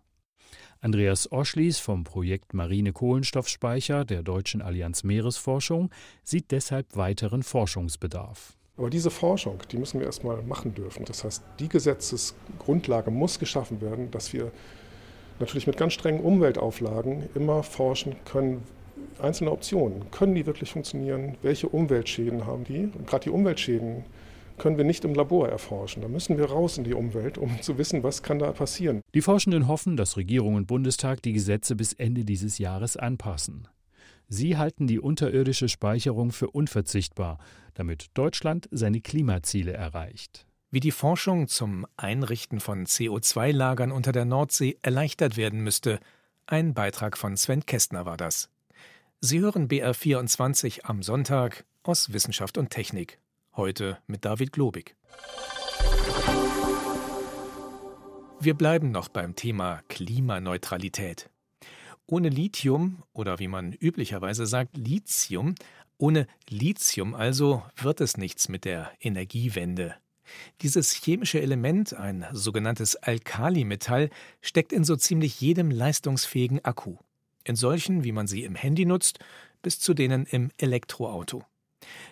Andreas 0.80 1.32
Oschlies 1.32 1.80
vom 1.80 2.04
Projekt 2.04 2.54
Marine 2.54 2.94
Kohlenstoffspeicher 2.94 4.06
der 4.06 4.22
Deutschen 4.22 4.62
Allianz 4.62 5.04
Meeresforschung 5.04 5.90
sieht 6.24 6.52
deshalb 6.52 6.96
weiteren 6.96 7.44
Forschungsbedarf. 7.44 8.56
Aber 8.78 8.90
diese 8.90 9.12
Forschung, 9.12 9.60
die 9.72 9.78
müssen 9.78 10.00
wir 10.00 10.06
erstmal 10.06 10.42
machen 10.44 10.74
dürfen. 10.74 11.06
Das 11.06 11.24
heißt, 11.24 11.44
die 11.60 11.70
Gesetzesgrundlage 11.70 13.12
muss 13.12 13.38
geschaffen 13.38 13.82
werden, 13.82 14.12
dass 14.12 14.32
wir 14.32 14.52
natürlich 15.42 15.68
mit 15.68 15.78
ganz 15.78 15.94
strengen 15.94 16.22
Umweltauflagen 16.22 17.24
immer 17.36 17.64
forschen 17.64 18.16
können, 18.26 18.64
einzelne 19.22 19.52
Optionen. 19.52 20.10
Können 20.12 20.36
die 20.36 20.46
wirklich 20.46 20.72
funktionieren? 20.72 21.36
Welche 21.42 21.70
Umweltschäden 21.70 22.46
haben 22.46 22.64
die? 22.64 22.90
Und 22.98 23.08
gerade 23.08 23.26
die 23.26 23.30
Umweltschäden 23.30 24.06
können 24.58 24.78
wir 24.78 24.84
nicht 24.84 25.04
im 25.06 25.16
Labor 25.16 25.50
erforschen. 25.50 26.02
Da 26.02 26.08
müssen 26.08 26.38
wir 26.38 26.46
raus 26.46 26.78
in 26.78 26.84
die 26.84 26.94
Umwelt, 26.94 27.38
um 27.38 27.62
zu 27.62 27.78
wissen, 27.78 28.04
was 28.04 28.24
kann 28.24 28.40
da 28.40 28.52
passieren. 28.52 29.02
Die 29.14 29.22
Forschenden 29.22 29.68
hoffen, 29.68 29.98
dass 29.98 30.18
Regierung 30.18 30.56
und 30.56 30.68
Bundestag 30.68 31.22
die 31.24 31.34
Gesetze 31.34 31.76
bis 31.76 31.94
Ende 31.94 32.26
dieses 32.26 32.58
Jahres 32.58 32.96
anpassen. 32.96 33.68
Sie 34.28 34.58
halten 34.58 34.88
die 34.88 35.00
unterirdische 35.00 35.68
Speicherung 35.68 36.32
für 36.32 36.50
unverzichtbar, 36.50 37.38
damit 37.74 38.12
Deutschland 38.14 38.70
seine 38.72 39.02
Klimaziele 39.02 39.74
erreicht. 39.74 40.46
Wie 40.74 40.80
die 40.80 40.92
Forschung 40.92 41.50
zum 41.50 41.86
Einrichten 41.98 42.62
von 42.62 42.86
CO2-Lagern 42.86 43.92
unter 43.92 44.14
der 44.14 44.24
Nordsee 44.24 44.78
erleichtert 44.82 45.36
werden 45.36 45.60
müsste, 45.60 46.00
ein 46.48 46.74
Beitrag 46.74 47.18
von 47.18 47.36
Sven 47.36 47.66
Kästner 47.66 48.06
war 48.06 48.16
das. 48.16 48.50
Sie 49.20 49.42
hören 49.42 49.68
BR24 49.68 50.86
am 50.86 51.04
Sonntag 51.04 51.66
aus 51.84 52.14
Wissenschaft 52.14 52.58
und 52.58 52.70
Technik. 52.70 53.20
Heute 53.54 53.98
mit 54.08 54.24
David 54.24 54.54
Globig. 54.54 54.96
Wir 58.40 58.54
bleiben 58.54 58.92
noch 58.92 59.10
beim 59.10 59.36
Thema 59.36 59.82
Klimaneutralität. 59.90 61.30
Ohne 62.08 62.30
Lithium 62.30 63.04
oder 63.12 63.40
wie 63.40 63.50
man 63.50 63.74
üblicherweise 63.74 64.46
sagt, 64.46 64.78
Lithium, 64.78 65.56
ohne 65.98 66.28
Lithium 66.48 67.14
also 67.14 67.62
wird 67.76 68.00
es 68.00 68.16
nichts 68.16 68.48
mit 68.48 68.64
der 68.64 68.90
Energiewende. 69.02 69.96
Dieses 70.62 70.92
chemische 70.94 71.42
Element, 71.42 71.94
ein 71.94 72.26
sogenanntes 72.32 72.96
Alkalimetall, 72.96 74.10
steckt 74.42 74.74
in 74.74 74.84
so 74.84 74.96
ziemlich 74.96 75.42
jedem 75.42 75.72
leistungsfähigen 75.72 76.64
Akku. 76.64 76.98
In 77.44 77.56
solchen, 77.56 78.04
wie 78.04 78.12
man 78.12 78.28
sie 78.28 78.44
im 78.44 78.56
Handy 78.56 78.86
nutzt, 78.86 79.20
bis 79.62 79.80
zu 79.80 79.94
denen 79.94 80.26
im 80.26 80.52
Elektroauto. 80.58 81.44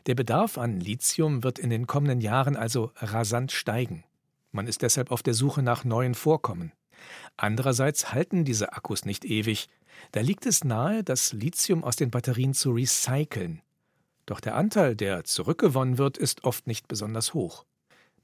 Der 0.07 0.15
Bedarf 0.15 0.57
an 0.57 0.79
Lithium 0.79 1.43
wird 1.43 1.59
in 1.59 1.69
den 1.69 1.87
kommenden 1.87 2.21
Jahren 2.21 2.55
also 2.55 2.91
rasant 2.95 3.51
steigen. 3.51 4.03
Man 4.51 4.67
ist 4.67 4.81
deshalb 4.81 5.11
auf 5.11 5.21
der 5.21 5.35
Suche 5.35 5.61
nach 5.61 5.83
neuen 5.83 6.15
Vorkommen. 6.15 6.71
Andererseits 7.37 8.11
halten 8.11 8.45
diese 8.45 8.73
Akkus 8.73 9.05
nicht 9.05 9.25
ewig. 9.25 9.69
Da 10.11 10.21
liegt 10.21 10.45
es 10.45 10.63
nahe, 10.63 11.03
das 11.03 11.33
Lithium 11.33 11.83
aus 11.83 11.95
den 11.95 12.09
Batterien 12.09 12.53
zu 12.53 12.71
recyceln. 12.71 13.61
Doch 14.25 14.39
der 14.39 14.55
Anteil, 14.55 14.95
der 14.95 15.23
zurückgewonnen 15.23 15.97
wird, 15.97 16.17
ist 16.17 16.43
oft 16.43 16.67
nicht 16.67 16.87
besonders 16.87 17.33
hoch. 17.33 17.65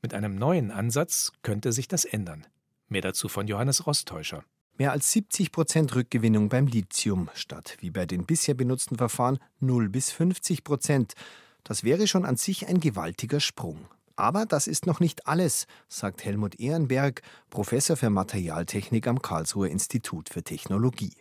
Mit 0.06 0.14
einem 0.14 0.36
neuen 0.36 0.70
Ansatz 0.70 1.32
könnte 1.42 1.72
sich 1.72 1.88
das 1.88 2.06
ändern. 2.06 2.46
Mehr 2.90 3.02
dazu 3.02 3.28
von 3.28 3.48
Johannes 3.48 3.88
Rostäuscher. 3.88 4.44
Mehr 4.78 4.92
als 4.92 5.12
70 5.12 5.52
Prozent 5.52 5.96
Rückgewinnung 5.96 6.48
beim 6.48 6.68
Lithium 6.68 7.32
statt 7.34 7.76
wie 7.80 7.90
bei 7.90 8.06
den 8.06 8.28
bisher 8.28 8.54
benutzten 8.54 8.98
Verfahren 9.00 9.40
0 9.62 9.90
bis 9.90 10.12
50 10.12 10.64
Prozent. 10.64 11.14
Das 11.64 11.84
wäre 11.84 12.06
schon 12.06 12.24
an 12.24 12.38
sich 12.38 12.68
ein 12.68 12.80
gewaltiger 12.80 13.40
Sprung. 13.40 13.88
Aber 14.16 14.46
das 14.46 14.68
ist 14.68 14.86
noch 14.86 15.00
nicht 15.00 15.26
alles, 15.26 15.66
sagt 15.88 16.24
Helmut 16.24 16.60
Ehrenberg, 16.60 17.24
Professor 17.50 17.98
für 17.98 18.12
Materialtechnik 18.12 19.08
am 19.08 19.24
Karlsruher 19.24 19.70
Institut 19.70 20.30
für 20.30 20.44
Technologie. 20.44 21.14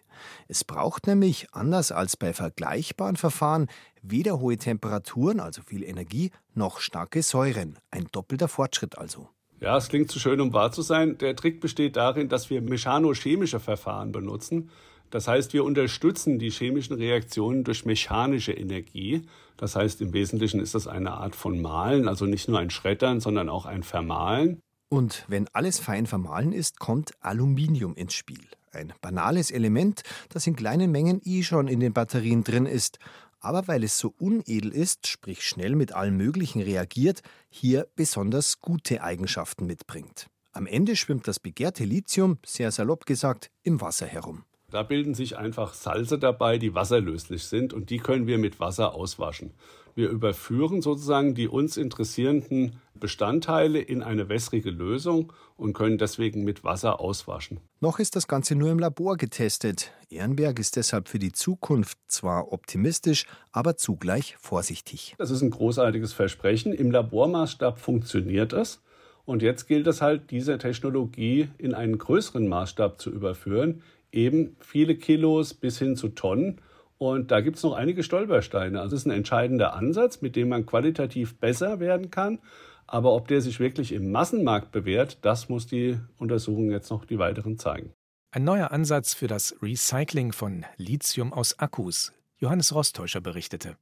Es 0.49 0.65
braucht 0.65 1.07
nämlich, 1.07 1.49
anders 1.53 1.93
als 1.93 2.17
bei 2.17 2.33
vergleichbaren 2.33 3.17
Verfahren, 3.17 3.69
weder 4.03 4.41
hohe 4.41 4.57
Temperaturen, 4.57 5.41
also 5.41 5.63
viel 5.63 5.83
Energie, 5.83 6.31
noch 6.55 6.81
starke 6.81 7.23
Säuren. 7.23 7.79
Ein 7.91 8.07
doppelter 8.13 8.49
Fortschritt 8.49 8.99
also. 8.99 9.29
Ja, 9.61 9.77
es 9.77 9.89
klingt 9.89 10.11
zu 10.11 10.19
schön, 10.19 10.41
um 10.41 10.53
wahr 10.53 10.73
zu 10.73 10.83
sein. 10.83 11.17
Der 11.19 11.37
Trick 11.37 11.61
besteht 11.61 11.97
darin, 11.97 12.29
dass 12.29 12.51
wir 12.51 12.61
mechanochemische 12.61 13.61
Verfahren 13.61 14.13
benutzen. 14.13 14.71
Das 15.11 15.29
heißt, 15.29 15.53
wir 15.53 15.65
unterstützen 15.65 16.39
die 16.39 16.51
chemischen 16.51 16.97
Reaktionen 16.97 17.65
durch 17.65 17.85
mechanische 17.85 18.53
Energie. 18.53 19.23
Das 19.57 19.77
heißt, 19.77 20.01
im 20.01 20.13
Wesentlichen 20.13 20.61
ist 20.61 20.75
das 20.75 20.89
eine 20.89 21.13
Art 21.13 21.37
von 21.37 21.63
Malen, 21.63 22.09
also 22.09 22.27
nicht 22.27 22.49
nur 22.49 22.59
ein 22.59 22.71
Schreddern, 22.71 23.21
sondern 23.21 23.49
auch 23.49 23.65
ein 23.65 23.85
Vermahlen. 23.85 24.61
Und 24.89 25.25
wenn 25.29 25.49
alles 25.53 25.79
fein 25.79 26.07
vermahlen 26.07 26.53
ist, 26.53 26.79
kommt 26.79 27.13
Aluminium 27.21 27.95
ins 27.95 28.15
Spiel. 28.15 28.45
Ein 28.75 28.93
banales 29.01 29.51
Element, 29.51 30.03
das 30.29 30.47
in 30.47 30.57
kleinen 30.57 30.91
Mengen 30.91 31.21
eh 31.25 31.43
schon 31.43 31.69
in 31.69 31.81
den 31.81 31.93
Batterien 31.93 32.45
drin 32.45 32.67
ist 32.67 32.99
aber 33.45 33.69
weil 33.69 33.85
es 33.85 33.99
so 33.99 34.15
unedel 34.19 34.73
ist, 34.73 35.07
sprich 35.07 35.47
schnell 35.47 35.77
mit 35.77 35.93
allem 35.93 36.17
Möglichen 36.17 36.63
reagiert, 36.63 37.21
hier 37.51 37.87
besonders 37.95 38.61
gute 38.61 39.03
Eigenschaften 39.03 39.67
mitbringt. 39.67 40.29
Am 40.53 40.67
Ende 40.67 40.97
schwimmt 40.97 41.29
das 41.29 41.41
begehrte 41.41 41.85
Lithium, 41.85 42.39
sehr 42.45 42.73
salopp 42.73 43.05
gesagt, 43.05 43.51
im 43.63 43.83
Wasser 43.83 44.07
herum. 44.07 44.45
Da 44.75 44.83
bilden 44.83 45.15
sich 45.15 45.39
einfach 45.39 45.73
Salze 45.73 46.19
dabei, 46.19 46.59
die 46.59 46.75
wasserlöslich 46.75 47.45
sind 47.45 47.73
und 47.73 47.91
die 47.91 47.99
können 47.99 48.27
wir 48.27 48.39
mit 48.39 48.59
Wasser 48.59 48.97
auswaschen. 48.97 49.53
Wir 49.95 50.09
überführen 50.09 50.83
sozusagen 50.83 51.37
die 51.37 51.47
uns 51.47 51.77
interessierenden 51.77 52.81
Bestandteile 52.95 53.79
in 53.79 54.03
eine 54.03 54.29
wässrige 54.29 54.71
Lösung 54.71 55.33
und 55.57 55.75
können 55.75 55.97
deswegen 55.97 56.43
mit 56.43 56.65
Wasser 56.65 56.99
auswaschen. 56.99 57.61
Noch 57.79 58.01
ist 58.01 58.17
das 58.17 58.27
Ganze 58.27 58.57
nur 58.57 58.73
im 58.73 58.81
Labor 58.81 59.17
getestet. 59.17 59.93
Ehrenberg 60.11 60.59
ist 60.59 60.75
deshalb 60.75 61.09
für 61.09 61.21
die 61.21 61.31
Zukunft 61.31 61.97
zwar 62.09 62.53
optimistisch, 62.53 63.27
aber 63.53 63.77
zugleich 63.77 64.35
vorsichtig. 64.41 65.15
Das 65.19 65.31
ist 65.31 65.43
ein 65.43 65.51
großartiges 65.51 66.13
Versprechen. 66.13 66.73
Im 66.73 66.91
Labormaßstab 66.91 67.79
funktioniert 67.79 68.53
es. 68.53 68.81
Und 69.25 69.43
jetzt 69.43 69.67
gilt 69.67 69.87
es 69.87 70.03
halt, 70.03 70.31
diese 70.31 70.59
Technologie 70.59 71.49
in 71.59 71.75
einen 71.75 71.99
größeren 71.99 72.47
Maßstab 72.47 73.01
zu 73.01 73.11
überführen, 73.11 73.83
eben 74.13 74.57
viele 74.61 74.97
Kilos 74.97 75.55
bis 75.55 75.79
hin 75.79 75.97
zu 75.97 76.11
Tonnen. 76.11 76.61
Und 76.99 77.31
da 77.31 77.41
gibt 77.41 77.57
es 77.57 77.63
noch 77.63 77.73
einige 77.73 78.03
Stolpersteine. 78.03 78.81
Also 78.81 78.97
es 78.97 79.03
ist 79.03 79.07
ein 79.07 79.17
entscheidender 79.17 79.75
Ansatz, 79.75 80.21
mit 80.21 80.37
dem 80.37 80.49
man 80.49 80.67
qualitativ 80.67 81.37
besser 81.39 81.81
werden 81.81 82.11
kann. 82.11 82.39
Aber 82.87 83.15
ob 83.15 83.29
der 83.29 83.41
sich 83.41 83.61
wirklich 83.61 83.93
im 83.93 84.13
Massenmarkt 84.13 84.71
bewährt, 84.71 85.19
das 85.23 85.49
muss 85.49 85.67
die 85.67 85.99
Untersuchung 86.19 86.71
jetzt 86.71 86.91
noch 86.91 87.05
die 87.05 87.19
weiteren 87.19 87.59
zeigen. 87.59 87.93
Ein 88.31 88.45
neuer 88.45 88.73
Ansatz 88.73 89.15
für 89.15 89.27
das 89.27 89.57
Recycling 89.63 90.33
von 90.33 90.65
Lithium 90.77 91.33
aus 91.33 91.59
Akkus. 91.59 92.13
Johannes 92.39 92.75
Rostäuscher 92.75 93.21
berichtete. 93.21 93.77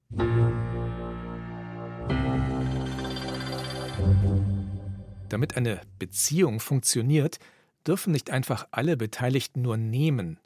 Damit 5.33 5.57
eine 5.57 5.81
Beziehung 5.99 6.61
funktioniert, 6.61 7.39
dürfen 7.87 8.13
nicht 8.13 8.29
einfach 8.29 8.69
alle 8.71 8.99
Beteiligten 8.99 9.63
nur 9.63 9.79
nehmen. 9.79 10.39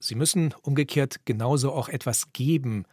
Sie 0.00 0.14
müssen 0.14 0.54
umgekehrt 0.60 1.24
genauso 1.24 1.72
auch 1.72 1.88
etwas 1.88 2.34
geben, 2.34 2.84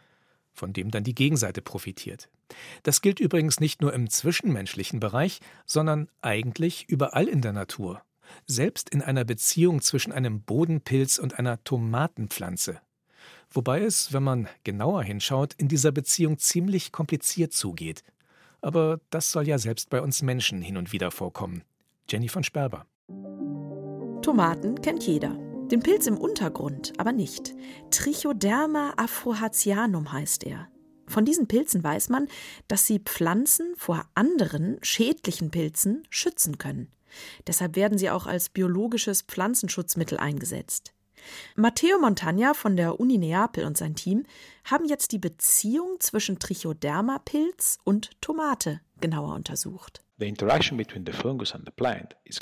von 0.54 0.72
dem 0.72 0.90
dann 0.90 1.04
die 1.04 1.14
Gegenseite 1.14 1.60
profitiert. 1.60 2.30
Das 2.84 3.02
gilt 3.02 3.20
übrigens 3.20 3.60
nicht 3.60 3.82
nur 3.82 3.92
im 3.92 4.08
zwischenmenschlichen 4.08 4.98
Bereich, 4.98 5.40
sondern 5.66 6.08
eigentlich 6.22 6.88
überall 6.88 7.28
in 7.28 7.42
der 7.42 7.52
Natur. 7.52 8.00
Selbst 8.46 8.88
in 8.88 9.02
einer 9.02 9.26
Beziehung 9.26 9.82
zwischen 9.82 10.10
einem 10.10 10.40
Bodenpilz 10.40 11.18
und 11.18 11.38
einer 11.38 11.62
Tomatenpflanze. 11.64 12.80
Wobei 13.50 13.82
es, 13.82 14.14
wenn 14.14 14.22
man 14.22 14.48
genauer 14.64 15.02
hinschaut, 15.02 15.52
in 15.58 15.68
dieser 15.68 15.92
Beziehung 15.92 16.38
ziemlich 16.38 16.92
kompliziert 16.92 17.52
zugeht. 17.52 18.04
Aber 18.62 19.00
das 19.10 19.30
soll 19.30 19.46
ja 19.46 19.58
selbst 19.58 19.90
bei 19.90 20.00
uns 20.00 20.22
Menschen 20.22 20.62
hin 20.62 20.76
und 20.76 20.92
wieder 20.92 21.10
vorkommen. 21.10 21.62
Jenny 22.08 22.28
von 22.28 22.44
Sperber. 22.44 22.86
Tomaten 24.22 24.80
kennt 24.80 25.02
jeder. 25.04 25.36
Den 25.70 25.80
Pilz 25.80 26.06
im 26.06 26.16
Untergrund 26.16 26.92
aber 26.98 27.12
nicht. 27.12 27.54
Trichoderma 27.90 28.94
afrohatianum 28.96 30.12
heißt 30.12 30.44
er. 30.44 30.68
Von 31.08 31.24
diesen 31.24 31.48
Pilzen 31.48 31.82
weiß 31.82 32.08
man, 32.08 32.28
dass 32.68 32.86
sie 32.86 33.00
Pflanzen 33.00 33.74
vor 33.76 34.06
anderen 34.14 34.78
schädlichen 34.82 35.50
Pilzen 35.50 36.04
schützen 36.08 36.58
können. 36.58 36.92
Deshalb 37.46 37.76
werden 37.76 37.98
sie 37.98 38.10
auch 38.10 38.26
als 38.26 38.48
biologisches 38.48 39.22
Pflanzenschutzmittel 39.22 40.18
eingesetzt. 40.18 40.91
Matteo 41.56 41.98
Montagna 41.98 42.54
von 42.54 42.76
der 42.76 43.00
Uni 43.00 43.18
Neapel 43.18 43.64
und 43.64 43.76
sein 43.76 43.94
Team 43.94 44.24
haben 44.64 44.86
jetzt 44.86 45.12
die 45.12 45.18
Beziehung 45.18 45.96
zwischen 46.00 46.38
Trichoderma-Pilz 46.38 47.78
und 47.84 48.10
Tomate 48.20 48.80
genauer 49.00 49.34
untersucht. 49.34 50.02
Die 50.22 50.40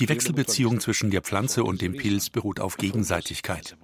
Wechselbeziehung 0.09 0.81
zwischen 0.81 1.11
der 1.11 1.23
Pflanze 1.23 1.65
und 1.65 1.81
dem 1.81 1.97
Pilz 1.97 2.29
beruht 2.29 2.61
auf 2.61 2.77
Gegenseitigkeit. 2.77 3.79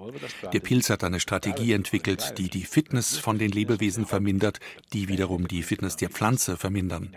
Der 0.53 0.61
Pilz 0.61 0.91
hat 0.91 1.03
eine 1.03 1.19
Strategie 1.19 1.73
entwickelt, 1.73 2.35
die 2.37 2.51
die 2.51 2.65
Fitness 2.65 3.17
von 3.17 3.39
den 3.39 3.51
Lebewesen 3.51 4.05
vermindert, 4.05 4.61
die 4.93 5.09
wiederum 5.09 5.49
die 5.49 5.63
Fitness 5.63 5.97
der 5.97 6.11
Pflanze 6.11 6.59
vermindern. 6.59 7.17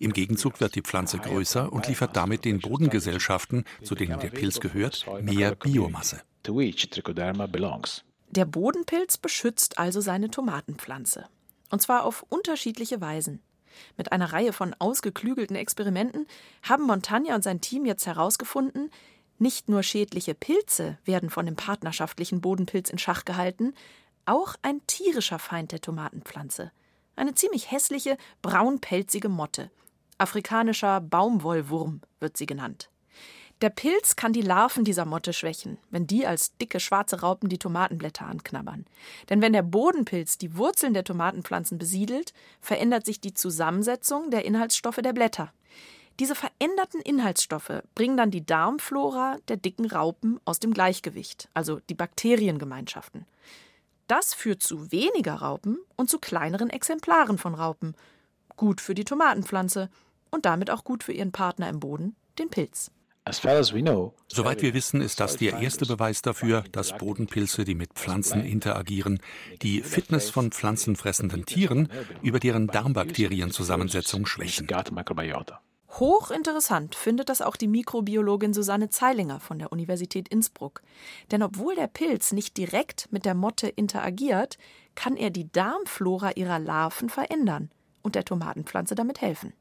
Im 0.00 0.12
Gegenzug 0.12 0.60
wird 0.60 0.74
die 0.74 0.82
Pflanze 0.82 1.18
größer 1.18 1.72
und 1.72 1.86
liefert 1.86 2.16
damit 2.16 2.44
den 2.44 2.58
Bodengesellschaften, 2.58 3.64
zu 3.84 3.94
denen 3.94 4.18
der 4.18 4.30
Pilz 4.30 4.58
gehört, 4.58 5.06
mehr 5.22 5.54
Biomasse. 5.54 6.22
Der 8.30 8.44
Bodenpilz 8.44 9.16
beschützt 9.18 9.78
also 9.78 10.00
seine 10.00 10.30
Tomatenpflanze. 10.30 11.26
Und 11.70 11.80
zwar 11.80 12.04
auf 12.04 12.24
unterschiedliche 12.28 13.00
Weisen. 13.00 13.40
Mit 13.96 14.12
einer 14.12 14.32
Reihe 14.32 14.52
von 14.52 14.74
ausgeklügelten 14.78 15.56
Experimenten 15.56 16.26
haben 16.62 16.84
Montagna 16.84 17.34
und 17.34 17.44
sein 17.44 17.60
Team 17.60 17.86
jetzt 17.86 18.06
herausgefunden, 18.06 18.90
nicht 19.38 19.68
nur 19.68 19.82
schädliche 19.82 20.34
Pilze 20.34 20.98
werden 21.04 21.30
von 21.30 21.46
dem 21.46 21.54
partnerschaftlichen 21.54 22.40
Bodenpilz 22.40 22.90
in 22.90 22.98
Schach 22.98 23.24
gehalten, 23.24 23.74
auch 24.26 24.56
ein 24.62 24.80
tierischer 24.86 25.38
Feind 25.38 25.72
der 25.72 25.80
Tomatenpflanze. 25.80 26.72
Eine 27.16 27.34
ziemlich 27.34 27.70
hässliche, 27.70 28.16
braunpelzige 28.42 29.28
Motte. 29.28 29.70
Afrikanischer 30.18 31.00
Baumwollwurm 31.00 32.00
wird 32.20 32.36
sie 32.36 32.46
genannt. 32.46 32.90
Der 33.60 33.70
Pilz 33.70 34.14
kann 34.14 34.32
die 34.32 34.42
Larven 34.42 34.84
dieser 34.84 35.04
Motte 35.04 35.32
schwächen, 35.32 35.78
wenn 35.90 36.06
die 36.06 36.24
als 36.24 36.56
dicke 36.58 36.78
schwarze 36.78 37.22
Raupen 37.22 37.48
die 37.48 37.58
Tomatenblätter 37.58 38.24
anknabbern. 38.24 38.84
Denn 39.30 39.42
wenn 39.42 39.52
der 39.52 39.62
Bodenpilz 39.62 40.38
die 40.38 40.56
Wurzeln 40.56 40.94
der 40.94 41.02
Tomatenpflanzen 41.02 41.76
besiedelt, 41.76 42.32
verändert 42.60 43.04
sich 43.04 43.20
die 43.20 43.34
Zusammensetzung 43.34 44.30
der 44.30 44.44
Inhaltsstoffe 44.44 45.00
der 45.02 45.12
Blätter. 45.12 45.52
Diese 46.20 46.36
veränderten 46.36 47.00
Inhaltsstoffe 47.00 47.82
bringen 47.96 48.16
dann 48.16 48.30
die 48.30 48.46
Darmflora 48.46 49.38
der 49.48 49.56
dicken 49.56 49.86
Raupen 49.86 50.40
aus 50.44 50.60
dem 50.60 50.72
Gleichgewicht, 50.72 51.48
also 51.52 51.80
die 51.88 51.94
Bakteriengemeinschaften. 51.94 53.26
Das 54.06 54.34
führt 54.34 54.62
zu 54.62 54.92
weniger 54.92 55.34
Raupen 55.34 55.78
und 55.96 56.10
zu 56.10 56.20
kleineren 56.20 56.70
Exemplaren 56.70 57.38
von 57.38 57.54
Raupen. 57.56 57.96
Gut 58.56 58.80
für 58.80 58.94
die 58.94 59.04
Tomatenpflanze 59.04 59.90
und 60.30 60.44
damit 60.44 60.70
auch 60.70 60.84
gut 60.84 61.02
für 61.02 61.12
ihren 61.12 61.32
Partner 61.32 61.68
im 61.68 61.80
Boden, 61.80 62.14
den 62.38 62.50
Pilz. 62.50 62.90
Soweit 64.28 64.62
wir 64.62 64.74
wissen, 64.74 65.00
ist 65.00 65.20
das 65.20 65.36
der 65.36 65.58
erste 65.58 65.86
Beweis 65.86 66.22
dafür, 66.22 66.64
dass 66.72 66.96
Bodenpilze, 66.96 67.64
die 67.64 67.74
mit 67.74 67.94
Pflanzen 67.94 68.44
interagieren, 68.44 69.20
die 69.62 69.82
Fitness 69.82 70.30
von 70.30 70.50
pflanzenfressenden 70.50 71.44
Tieren 71.44 71.88
über 72.22 72.40
deren 72.40 72.66
Darmbakterienzusammensetzung 72.68 74.26
schwächen. 74.26 74.66
Hochinteressant 75.90 76.94
findet 76.94 77.28
das 77.28 77.40
auch 77.40 77.56
die 77.56 77.66
Mikrobiologin 77.66 78.52
Susanne 78.52 78.90
Zeilinger 78.90 79.40
von 79.40 79.58
der 79.58 79.72
Universität 79.72 80.28
Innsbruck. 80.28 80.82
Denn 81.30 81.42
obwohl 81.42 81.74
der 81.74 81.86
Pilz 81.86 82.32
nicht 82.32 82.56
direkt 82.56 83.10
mit 83.10 83.24
der 83.24 83.34
Motte 83.34 83.68
interagiert, 83.68 84.58
kann 84.94 85.16
er 85.16 85.30
die 85.30 85.50
Darmflora 85.50 86.32
ihrer 86.32 86.58
Larven 86.58 87.08
verändern 87.08 87.70
und 88.02 88.14
der 88.14 88.24
Tomatenpflanze 88.24 88.94
damit 88.94 89.20
helfen 89.20 89.54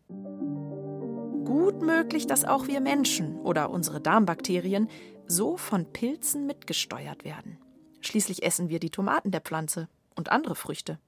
gut 1.47 1.81
möglich, 1.81 2.27
dass 2.27 2.43
auch 2.43 2.67
wir 2.67 2.81
Menschen 2.81 3.39
oder 3.39 3.69
unsere 3.69 4.01
Darmbakterien 4.01 4.89
so 5.27 5.55
von 5.55 5.85
Pilzen 5.93 6.45
mitgesteuert 6.45 7.23
werden. 7.23 7.57
Schließlich 8.01 8.43
essen 8.43 8.67
wir 8.67 8.79
die 8.79 8.89
Tomaten 8.89 9.31
der 9.31 9.39
Pflanze 9.39 9.87
und 10.13 10.29
andere 10.29 10.55
Früchte. 10.55 10.99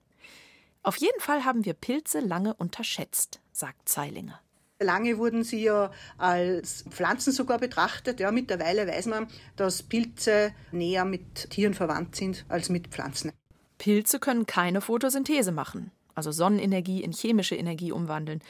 Auf 0.81 0.95
jeden 0.95 1.19
Fall 1.19 1.43
haben 1.43 1.65
wir 1.65 1.73
Pilze 1.73 2.21
lange 2.21 2.53
unterschätzt, 2.53 3.41
sagt 3.51 3.89
Zeilinger. 3.89 4.39
Lange 4.79 5.17
wurden 5.17 5.43
sie 5.43 5.61
ja 5.61 5.91
als 6.17 6.85
Pflanzen 6.89 7.33
sogar 7.33 7.59
betrachtet. 7.59 8.21
Ja, 8.21 8.31
mittlerweile 8.31 8.87
weiß 8.87 9.07
man, 9.07 9.27
dass 9.57 9.83
Pilze 9.83 10.53
näher 10.71 11.03
mit 11.03 11.49
Tieren 11.49 11.73
verwandt 11.73 12.15
sind 12.15 12.45
als 12.47 12.69
mit 12.69 12.87
Pflanzen. 12.87 13.33
Pilze 13.77 14.19
können 14.19 14.45
keine 14.45 14.79
Photosynthese 14.79 15.51
machen, 15.51 15.91
also 16.15 16.31
Sonnenenergie 16.31 17.03
in 17.03 17.11
chemische 17.11 17.55
Energie 17.55 17.91
umwandeln 17.91 18.41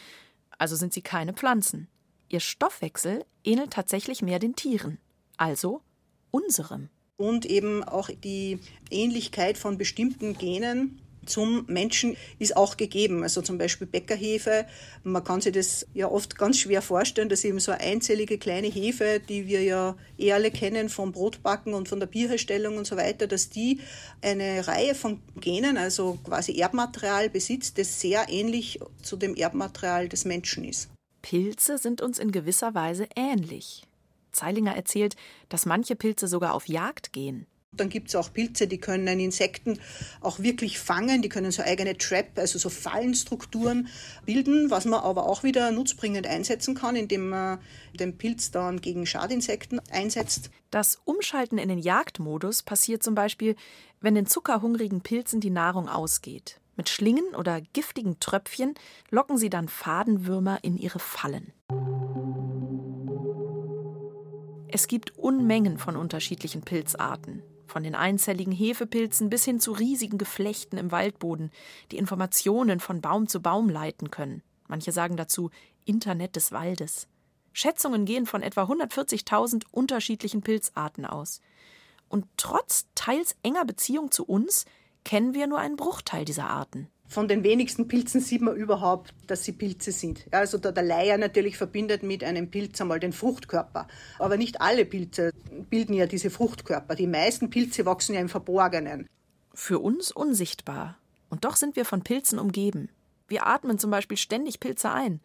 also 0.60 0.76
sind 0.76 0.93
sie 0.93 1.02
keine 1.02 1.34
Pflanzen. 1.34 1.88
Ihr 2.28 2.39
Stoffwechsel 2.39 3.26
ähnelt 3.43 3.72
tatsächlich 3.74 4.22
mehr 4.22 4.38
den 4.38 4.56
Tieren, 4.56 5.00
also 5.38 5.82
unserem. 6.30 6.89
Und 7.17 7.45
eben 7.45 7.84
auch 7.84 8.10
die 8.24 8.60
Ähnlichkeit 8.91 9.58
von 9.58 9.78
bestimmten 9.80 10.38
Genen 10.38 11.02
zum 11.30 11.65
Menschen 11.68 12.18
ist 12.39 12.58
auch 12.58 12.78
gegeben. 12.78 13.24
Also 13.24 13.42
zum 13.42 13.58
Beispiel 13.58 13.88
Bäckerhefe. 13.88 14.65
Man 15.04 15.24
kann 15.24 15.42
sich 15.42 15.54
das 15.54 15.88
ja 15.94 16.10
oft 16.10 16.38
ganz 16.38 16.60
schwer 16.60 16.82
vorstellen, 16.82 17.30
dass 17.30 17.44
eben 17.44 17.60
so 17.60 17.72
eine 17.72 17.82
einzellige 17.82 18.38
kleine 18.38 18.68
Hefe, 18.68 19.22
die 19.28 19.48
wir 19.48 19.63
ja 19.63 19.96
eh 20.18 20.34
alle 20.34 20.52
kennen 20.52 20.89
vom 20.89 21.12
Brotbacken 21.12 21.74
und 21.74 21.88
von 21.88 22.00
der 22.00 22.08
Bierherstellung 22.08 22.78
und 22.78 22.86
so 22.86 22.98
weiter, 22.98 23.28
dass 23.28 23.50
die 23.50 23.80
eine 24.22 24.68
Reihe 24.68 24.96
von 24.96 25.22
Genen, 25.39 25.78
also 25.78 26.18
quasi 26.24 26.60
Erbmaterial 26.60 27.30
besitzt, 27.30 27.78
das 27.78 28.02
sehr 28.02 28.28
ähnlich 28.30 28.80
zu 29.02 29.15
dem 29.15 29.36
Erbmaterial 29.36 30.10
des 30.10 30.26
Menschen 30.26 30.65
ist. 30.65 30.89
Pilze 31.22 31.78
sind 31.78 32.02
uns 32.02 32.20
in 32.20 32.32
gewisser 32.32 32.74
Weise 32.74 33.08
ähnlich. 33.15 33.84
Zeilinger 34.32 34.76
erzählt, 34.76 35.15
dass 35.50 35.65
manche 35.65 35.96
Pilze 35.96 36.28
sogar 36.28 36.54
auf 36.54 36.68
Jagd 36.68 37.13
gehen. 37.13 37.46
Dann 37.79 37.89
gibt 37.89 38.10
es 38.10 38.15
auch 38.15 38.34
Pilze, 38.34 38.67
die 38.67 38.79
können 38.79 39.19
Insekten 39.19 39.79
auch 40.21 40.39
wirklich 40.39 40.79
fangen, 40.79 41.21
die 41.21 41.29
können 41.29 41.51
so 41.51 41.62
eigene 41.62 41.97
Trap, 41.97 42.38
also 42.38 42.60
so 42.60 42.69
Fallenstrukturen 42.69 43.88
bilden, 44.25 44.69
was 44.69 44.86
man 44.86 44.99
aber 44.99 45.25
auch 45.27 45.43
wieder 45.43 45.71
nutzbringend 45.71 46.27
einsetzen 46.27 46.75
kann, 46.75 46.95
indem 46.95 47.29
man 47.29 47.60
den 47.93 48.17
Pilz 48.17 48.51
dann 48.51 48.82
gegen 48.82 49.05
Schadinsekten 49.05 49.79
einsetzt. 49.91 50.49
Das 50.71 50.99
Umschalten 51.05 51.58
in 51.58 51.69
den 51.69 51.79
Jagdmodus 51.79 52.63
passiert 52.63 53.01
zum 53.03 53.15
Beispiel, 53.15 53.55
wenn 54.01 54.15
den 54.15 54.25
zuckerhungrigen 54.25 55.01
Pilzen 55.01 55.39
die 55.39 55.49
Nahrung 55.49 55.88
ausgeht. 55.88 56.60
Mit 56.75 56.89
Schlingen 56.89 57.36
oder 57.36 57.62
giftigen 57.62 58.19
Tröpfchen 58.19 58.73
locken 59.10 59.38
sie 59.38 59.49
dann 59.49 59.67
Fadenwürmer 59.67 60.60
in 60.63 60.77
ihre 60.77 60.99
Fallen. 60.99 61.53
Es 64.71 64.88
gibt 64.88 65.17
Unmengen 65.17 65.77
von 65.77 65.95
unterschiedlichen 65.95 66.62
Pilzarten. 66.62 67.41
Von 67.69 67.84
den 67.84 67.93
einzelligen 67.93 68.51
Hefepilzen 68.51 69.29
bis 69.29 69.45
hin 69.45 69.60
zu 69.60 69.73
riesigen 69.73 70.17
Geflechten 70.17 70.79
im 70.79 70.91
Waldboden, 70.91 71.51
die 71.91 71.99
Informationen 71.99 72.79
von 72.79 72.99
Baum 72.99 73.27
zu 73.27 73.43
Baum 73.43 73.69
leiten 73.69 74.10
können. 74.10 74.41
Manche 74.67 74.91
sagen 74.91 75.17
dazu 75.17 75.51
Internet 75.86 76.36
des 76.36 76.51
Waldes. 76.51 77.08
Schätzungen 77.53 78.05
gehen 78.05 78.25
von 78.25 78.41
etwa 78.41 78.63
140.000 78.63 79.65
unterschiedlichen 79.69 80.41
Pilzarten 80.41 81.05
aus. 81.05 81.41
Und 82.08 82.25
trotz 82.38 82.88
teils 82.95 83.36
enger 83.43 83.65
Beziehung 83.65 84.10
zu 84.10 84.25
uns 84.25 84.65
kennen 85.03 85.36
wir 85.36 85.45
nur 85.45 85.60
einen 85.60 85.75
Bruchteil 85.75 86.25
dieser 86.25 86.49
Arten. 86.49 86.88
Von 87.10 87.28
den 87.28 87.43
wenigsten 87.43 87.88
Pilzen 87.88 88.22
sieht 88.22 88.41
man 88.41 88.56
überhaupt, 88.56 89.15
dass 89.26 89.43
sie 89.43 89.52
Pilze 89.52 89.91
sind. 89.91 90.28
Also 90.30 90.60
der, 90.60 90.72
der 90.72 90.84
Leier 90.84 91.17
natürlich 91.17 91.58
verbindet 91.58 92.04
mit 92.04 92.24
einem 92.24 92.52
Pilz 92.52 92.80
einmal 92.80 93.00
den 93.00 93.13
Fruchtkörper. 93.13 93.88
Aber 94.19 94.38
nicht 94.38 94.62
alle 94.62 94.86
Pilze 94.86 95.32
bilden 95.72 95.95
ja 95.95 96.06
diese 96.06 96.30
Fruchtkörper. 96.30 96.93
Die 96.93 97.08
meisten 97.08 97.50
Pilze 97.50 97.88
wachsen 97.88 98.13
ja 98.13 98.22
im 98.22 98.30
Verborgenen. 98.30 99.08
Für 99.56 99.80
uns 99.80 100.12
unsichtbar. 100.12 101.00
Und 101.30 101.45
doch 101.45 101.56
sind 101.56 101.76
wir 101.76 101.84
von 101.84 102.04
Pilzen 102.04 102.38
umgeben. 102.38 102.89
Wir 103.28 103.48
atmen 103.48 103.80
zum 103.80 103.89
Beispiel 103.89 104.17
ständig 104.17 104.60
Pilze 104.60 104.91
ein. 104.91 105.19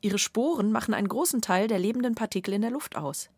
Ihre 0.00 0.18
Sporen 0.18 0.72
machen 0.72 0.92
einen 0.92 1.08
großen 1.08 1.40
Teil 1.40 1.68
der 1.68 1.78
lebenden 1.78 2.16
Partikel 2.16 2.54
in 2.54 2.62
der 2.62 2.70
Luft 2.72 2.96
aus. 2.96 3.30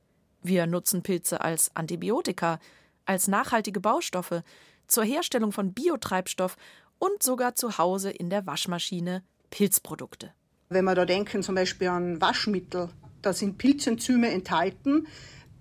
Wir 0.43 0.67
nutzen 0.67 1.03
Pilze 1.03 1.43
als 1.43 1.71
Antibiotika, 1.77 2.61
als 3.05 3.29
nachhaltige 3.29 3.81
Baustoffe, 3.81 4.43
zur 4.87 5.05
Herstellung 5.05 5.53
von 5.53 5.73
Biotreibstoff 5.73 6.57
und 7.01 7.23
sogar 7.25 7.57
zu 7.57 7.79
Hause 7.79 8.11
in 8.11 8.31
der 8.31 8.47
Waschmaschine 8.47 9.25
Pilzprodukte. 9.51 10.33
Wenn 10.69 10.85
wir 10.85 10.95
da 10.95 11.05
denken 11.05 11.43
zum 11.43 11.57
Beispiel 11.57 11.89
an 11.89 12.21
Waschmittel, 12.21 12.91
da 13.23 13.33
sind 13.33 13.59
Pilzenzyme 13.59 14.31
enthalten, 14.31 15.09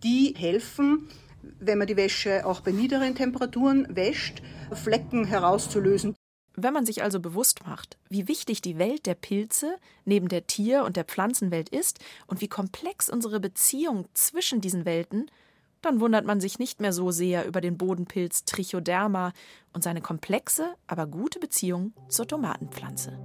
die 0.04 0.36
helfen, 0.38 1.10
wenn 1.60 1.80
man 1.80 1.88
die 1.88 1.97
Wäsche 1.97 2.45
auch 2.45 2.62
bei 2.62 2.71
niederen 2.71 3.15
Temperaturen 3.15 3.88
wäscht, 3.95 4.43
Flecken 4.71 5.25
herauszulösen. 5.25 6.13
Wenn 6.56 6.73
man 6.73 6.86
sich 6.86 7.02
also 7.04 7.19
bewusst 7.19 7.65
macht, 7.65 7.97
wie 8.10 8.28
wichtig 8.28 8.62
die 8.62 8.78
Welt 8.78 9.06
der 9.06 9.15
Pilze 9.15 9.78
neben 10.04 10.28
der 10.28 10.45
Tier- 10.45 10.84
und 10.84 10.97
der 10.97 11.06
Pflanzenwelt 11.06 11.69
ist 11.69 11.99
und 12.28 12.41
wie 12.41 12.49
komplex 12.49 13.10
unsere 13.10 13.39
Beziehung 13.39 14.08
zwischen 14.13 14.60
diesen 14.60 14.86
Welten 14.86 15.32
dann 15.81 15.99
wundert 15.99 16.25
man 16.25 16.41
sich 16.41 16.59
nicht 16.59 16.81
mehr 16.81 16.93
so 16.93 17.11
sehr 17.11 17.45
über 17.47 17.61
den 17.61 17.77
Bodenpilz 17.77 18.45
Trichoderma 18.45 19.33
und 19.73 19.83
seine 19.83 20.01
komplexe, 20.01 20.75
aber 20.87 21.07
gute 21.07 21.39
Beziehung 21.39 21.93
zur 22.07 22.27
Tomatenpflanze. 22.27 23.19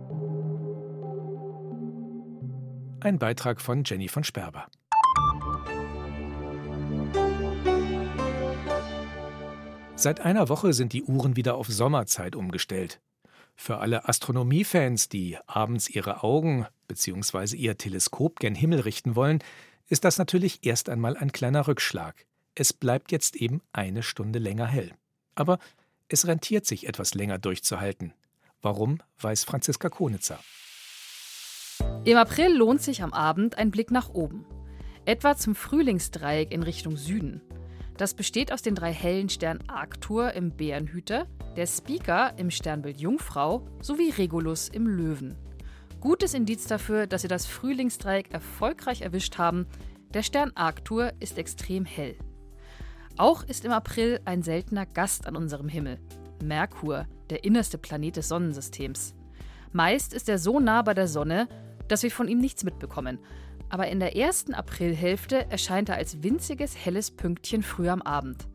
Ein 3.00 3.18
Beitrag 3.18 3.60
von 3.60 3.84
Jenny 3.84 4.08
von 4.08 4.24
Sperber. 4.24 4.66
Seit 9.96 10.20
einer 10.20 10.48
Woche 10.48 10.72
sind 10.72 10.92
die 10.92 11.04
Uhren 11.04 11.36
wieder 11.36 11.54
auf 11.54 11.68
Sommerzeit 11.68 12.34
umgestellt. 12.34 13.00
Für 13.54 13.78
alle 13.78 14.08
Astronomiefans, 14.08 15.08
die 15.08 15.38
abends 15.46 15.88
ihre 15.88 16.24
Augen 16.24 16.66
bzw. 16.88 17.56
ihr 17.56 17.78
Teleskop 17.78 18.40
gen 18.40 18.54
Himmel 18.54 18.80
richten 18.80 19.14
wollen, 19.16 19.38
ist 19.88 20.04
das 20.04 20.18
natürlich 20.18 20.66
erst 20.66 20.88
einmal 20.88 21.16
ein 21.16 21.30
kleiner 21.30 21.68
Rückschlag. 21.68 22.26
Es 22.54 22.72
bleibt 22.72 23.10
jetzt 23.10 23.36
eben 23.36 23.62
eine 23.72 24.02
Stunde 24.02 24.38
länger 24.38 24.66
hell. 24.66 24.92
Aber 25.34 25.58
es 26.08 26.26
rentiert 26.26 26.66
sich, 26.66 26.86
etwas 26.86 27.14
länger 27.14 27.38
durchzuhalten. 27.38 28.12
Warum, 28.62 28.98
weiß 29.18 29.44
Franziska 29.44 29.88
Konitzer. 29.88 30.38
Im 32.04 32.16
April 32.16 32.56
lohnt 32.56 32.82
sich 32.82 33.02
am 33.02 33.12
Abend 33.12 33.58
ein 33.58 33.70
Blick 33.70 33.90
nach 33.90 34.10
oben. 34.10 34.46
Etwa 35.04 35.36
zum 35.36 35.54
Frühlingsdreieck 35.54 36.52
in 36.52 36.62
Richtung 36.62 36.96
Süden. 36.96 37.42
Das 37.96 38.14
besteht 38.14 38.52
aus 38.52 38.62
den 38.62 38.74
drei 38.74 38.92
hellen 38.92 39.28
Sternen 39.28 39.68
Arctur 39.68 40.32
im 40.32 40.50
Bärenhüter, 40.50 41.26
der 41.56 41.66
Speaker 41.66 42.34
im 42.38 42.50
Sternbild 42.50 43.00
Jungfrau 43.00 43.66
sowie 43.80 44.10
Regulus 44.10 44.68
im 44.68 44.86
Löwen. 44.86 45.36
Gutes 46.00 46.34
Indiz 46.34 46.66
dafür, 46.66 47.06
dass 47.06 47.22
sie 47.22 47.28
das 47.28 47.46
Frühlingsdreieck 47.46 48.32
erfolgreich 48.32 49.02
erwischt 49.02 49.38
haben. 49.38 49.66
Der 50.12 50.22
Stern 50.22 50.52
Arctur 50.54 51.12
ist 51.20 51.38
extrem 51.38 51.84
hell. 51.84 52.16
Auch 53.16 53.44
ist 53.44 53.64
im 53.64 53.70
April 53.70 54.20
ein 54.24 54.42
seltener 54.42 54.87
Gast 54.87 55.29
an 55.29 55.37
unserem 55.37 55.68
Himmel. 55.68 55.98
Merkur, 56.42 57.07
der 57.31 57.44
innerste 57.44 57.79
Planet 57.79 58.16
des 58.16 58.29
Sonnensystems. 58.29 59.14
Meist 59.72 60.12
ist 60.12 60.29
er 60.29 60.38
so 60.38 60.59
nah 60.59 60.83
bei 60.83 60.94
der 60.94 61.07
Sonne, 61.07 61.48
dass 61.87 62.03
wir 62.03 62.11
von 62.11 62.27
ihm 62.27 62.38
nichts 62.38 62.64
mitbekommen. 62.64 63.20
Aber 63.68 63.87
in 63.87 64.00
der 64.00 64.16
ersten 64.16 64.53
Aprilhälfte 64.53 65.48
erscheint 65.50 65.88
er 65.88 65.96
als 65.96 66.22
winziges 66.24 66.77
helles 66.77 67.12
Pünktchen 67.12 67.62
früh 67.62 67.88
am 67.88 68.03
Abend. 68.03 68.48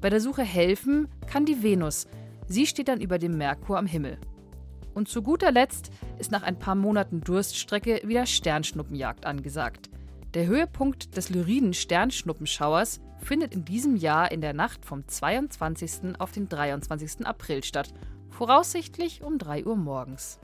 Bei 0.00 0.08
der 0.08 0.20
Suche 0.20 0.42
helfen 0.42 1.08
kann 1.26 1.44
die 1.44 1.62
Venus. 1.62 2.06
Sie 2.46 2.66
steht 2.66 2.88
dann 2.88 3.00
über 3.00 3.18
dem 3.18 3.36
Merkur 3.36 3.78
am 3.78 3.86
Himmel. 3.86 4.18
Und 4.94 5.08
zu 5.08 5.22
guter 5.22 5.52
Letzt 5.52 5.90
ist 6.18 6.30
nach 6.30 6.42
ein 6.42 6.58
paar 6.58 6.74
Monaten 6.74 7.20
Durststrecke 7.20 8.00
wieder 8.04 8.24
Sternschnuppenjagd 8.24 9.26
angesagt. 9.26 9.90
Der 10.32 10.46
Höhepunkt 10.46 11.16
des 11.16 11.28
Lyriden 11.28 11.74
Sternschnuppenschauers 11.74 13.00
findet 13.18 13.54
in 13.54 13.64
diesem 13.64 13.96
Jahr 13.96 14.30
in 14.30 14.40
der 14.40 14.52
Nacht 14.52 14.84
vom 14.84 15.06
22. 15.06 16.18
auf 16.18 16.32
den 16.32 16.48
23. 16.48 17.26
April 17.26 17.64
statt, 17.64 17.92
voraussichtlich 18.30 19.22
um 19.22 19.38
3 19.38 19.64
Uhr 19.64 19.76
morgens. 19.76 20.38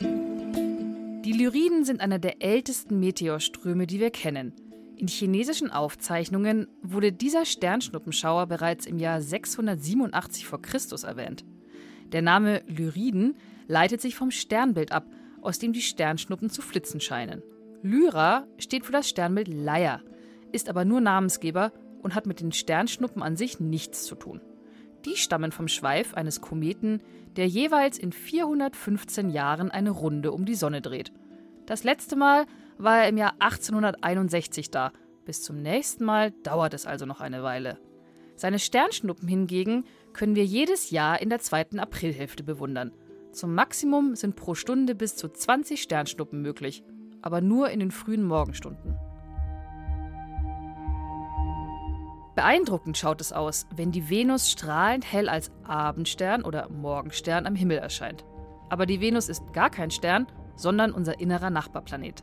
Die 0.00 1.32
Lyriden 1.32 1.84
sind 1.84 2.00
einer 2.00 2.18
der 2.18 2.42
ältesten 2.42 2.98
Meteorströme, 2.98 3.86
die 3.86 4.00
wir 4.00 4.10
kennen. 4.10 4.52
In 4.96 5.08
chinesischen 5.08 5.70
Aufzeichnungen 5.70 6.68
wurde 6.82 7.12
dieser 7.12 7.44
Sternschnuppenschauer 7.44 8.46
bereits 8.46 8.86
im 8.86 8.98
Jahr 8.98 9.20
687 9.20 10.46
v. 10.46 10.58
Chr. 10.58 10.78
erwähnt. 11.04 11.44
Der 12.12 12.22
Name 12.22 12.62
Lyriden 12.66 13.36
leitet 13.66 14.00
sich 14.00 14.14
vom 14.14 14.30
Sternbild 14.30 14.92
ab, 14.92 15.06
aus 15.40 15.58
dem 15.58 15.72
die 15.72 15.80
Sternschnuppen 15.80 16.50
zu 16.50 16.62
flitzen 16.62 17.00
scheinen. 17.00 17.42
Lyra 17.82 18.46
steht 18.58 18.84
für 18.84 18.92
das 18.92 19.08
Sternbild 19.08 19.48
Leier, 19.48 20.02
ist 20.52 20.68
aber 20.68 20.84
nur 20.84 21.00
Namensgeber 21.00 21.72
und 22.02 22.14
hat 22.14 22.26
mit 22.26 22.40
den 22.40 22.52
Sternschnuppen 22.52 23.22
an 23.22 23.36
sich 23.36 23.60
nichts 23.60 24.04
zu 24.04 24.14
tun. 24.14 24.40
Die 25.04 25.16
stammen 25.16 25.52
vom 25.52 25.68
Schweif 25.68 26.14
eines 26.14 26.40
Kometen, 26.40 27.00
der 27.36 27.48
jeweils 27.48 27.98
in 27.98 28.12
415 28.12 29.30
Jahren 29.30 29.70
eine 29.70 29.90
Runde 29.90 30.32
um 30.32 30.44
die 30.44 30.54
Sonne 30.54 30.80
dreht. 30.80 31.12
Das 31.66 31.84
letzte 31.84 32.16
Mal 32.16 32.46
war 32.78 32.98
er 32.98 33.08
im 33.08 33.16
Jahr 33.16 33.34
1861 33.38 34.70
da. 34.70 34.92
Bis 35.24 35.42
zum 35.42 35.62
nächsten 35.62 36.04
Mal 36.04 36.32
dauert 36.42 36.74
es 36.74 36.86
also 36.86 37.06
noch 37.06 37.20
eine 37.20 37.42
Weile. 37.42 37.78
Seine 38.36 38.58
Sternschnuppen 38.58 39.28
hingegen 39.28 39.84
können 40.12 40.34
wir 40.34 40.44
jedes 40.44 40.90
Jahr 40.90 41.20
in 41.20 41.30
der 41.30 41.38
zweiten 41.38 41.78
Aprilhälfte 41.78 42.42
bewundern. 42.42 42.92
Zum 43.30 43.54
Maximum 43.54 44.14
sind 44.14 44.36
pro 44.36 44.54
Stunde 44.54 44.94
bis 44.94 45.16
zu 45.16 45.28
20 45.28 45.80
Sternschnuppen 45.80 46.42
möglich, 46.42 46.82
aber 47.22 47.40
nur 47.40 47.70
in 47.70 47.80
den 47.80 47.90
frühen 47.90 48.24
Morgenstunden. 48.24 48.96
Beeindruckend 52.34 52.96
schaut 52.96 53.20
es 53.20 53.32
aus, 53.32 53.66
wenn 53.74 53.92
die 53.92 54.08
Venus 54.08 54.50
strahlend 54.50 55.10
hell 55.10 55.28
als 55.28 55.50
Abendstern 55.64 56.42
oder 56.44 56.70
Morgenstern 56.70 57.46
am 57.46 57.54
Himmel 57.54 57.78
erscheint. 57.78 58.24
Aber 58.70 58.86
die 58.86 59.00
Venus 59.00 59.28
ist 59.28 59.52
gar 59.52 59.68
kein 59.68 59.90
Stern, 59.90 60.26
sondern 60.56 60.92
unser 60.92 61.20
innerer 61.20 61.50
Nachbarplanet. 61.50 62.22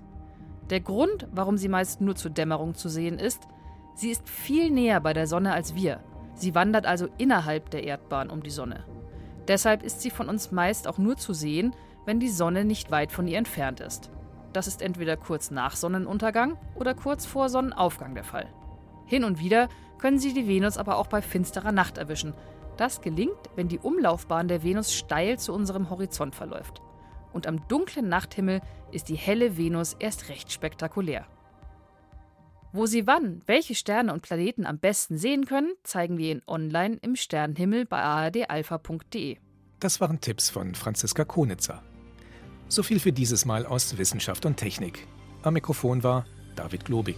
Der 0.72 0.80
Grund, 0.80 1.28
warum 1.32 1.58
sie 1.58 1.70
meist 1.70 2.02
nur 2.02 2.16
zur 2.16 2.32
Dämmerung 2.32 2.74
zu 2.74 2.90
sehen 2.90 3.20
ist, 3.20 3.48
sie 3.94 4.10
ist 4.10 4.28
viel 4.28 4.72
näher 4.72 5.00
bei 5.00 5.14
der 5.14 5.28
Sonne 5.28 5.54
als 5.54 5.76
wir. 5.76 6.00
Sie 6.34 6.56
wandert 6.56 6.88
also 6.88 7.08
innerhalb 7.18 7.70
der 7.70 7.84
Erdbahn 7.84 8.32
um 8.32 8.42
die 8.42 8.50
Sonne. 8.50 8.86
Deshalb 9.48 9.84
ist 9.84 10.02
sie 10.02 10.10
von 10.10 10.30
uns 10.30 10.52
meist 10.52 10.88
auch 10.88 10.98
nur 10.98 11.18
zu 11.18 11.34
sehen, 11.34 11.76
wenn 12.06 12.20
die 12.20 12.30
Sonne 12.30 12.66
nicht 12.66 12.92
weit 12.92 13.12
von 13.12 13.28
ihr 13.28 13.38
entfernt 13.38 13.80
ist. 13.80 14.10
Das 14.54 14.66
ist 14.66 14.82
entweder 14.82 15.18
kurz 15.18 15.52
nach 15.52 15.76
Sonnenuntergang 15.76 16.58
oder 16.76 16.96
kurz 16.96 17.26
vor 17.26 17.50
Sonnenaufgang 17.50 18.16
der 18.16 18.24
Fall. 18.24 18.48
Hin 19.10 19.24
und 19.24 19.40
wieder 19.40 19.70
können 19.98 20.20
Sie 20.20 20.34
die 20.34 20.48
Venus 20.48 20.78
aber 20.78 20.98
auch 20.98 21.08
bei 21.08 21.24
finsterer 21.24 21.72
Nacht 21.72 21.98
erwischen. 21.98 22.36
Das 22.78 23.02
gelingt, 23.02 23.50
wenn 23.56 23.68
die 23.68 23.80
Umlaufbahn 23.80 24.48
der 24.48 24.64
Venus 24.64 24.94
steil 24.94 25.40
zu 25.40 25.52
unserem 25.52 25.90
Horizont 25.90 26.36
verläuft. 26.36 26.82
Und 27.34 27.48
am 27.48 27.68
dunklen 27.68 28.08
Nachthimmel 28.08 28.62
ist 28.92 29.10
die 29.10 29.16
helle 29.16 29.58
Venus 29.58 29.96
erst 30.00 30.30
recht 30.30 30.52
spektakulär. 30.52 31.26
Wo 32.72 32.86
Sie 32.86 33.08
wann 33.08 33.42
welche 33.48 33.74
Sterne 33.74 34.14
und 34.14 34.22
Planeten 34.22 34.68
am 34.68 34.78
besten 34.78 35.18
sehen 35.18 35.46
können, 35.46 35.74
zeigen 35.84 36.20
wir 36.20 36.32
Ihnen 36.32 36.44
online 36.46 37.00
im 37.02 37.16
Sternenhimmel 37.16 37.86
bei 37.86 38.02
ardalpha.de. 38.02 39.38
Das 39.80 40.00
waren 40.00 40.22
Tipps 40.22 40.52
von 40.52 40.76
Franziska 40.76 41.26
Konitzer. 41.26 41.82
So 42.68 42.84
viel 42.84 43.00
für 43.00 43.12
dieses 43.12 43.46
Mal 43.46 43.66
aus 43.66 43.98
Wissenschaft 43.98 44.46
und 44.46 44.58
Technik. 44.58 45.08
Am 45.42 45.56
Mikrofon 45.56 46.04
war 46.04 46.26
David 46.56 46.86
Globig. 46.86 47.18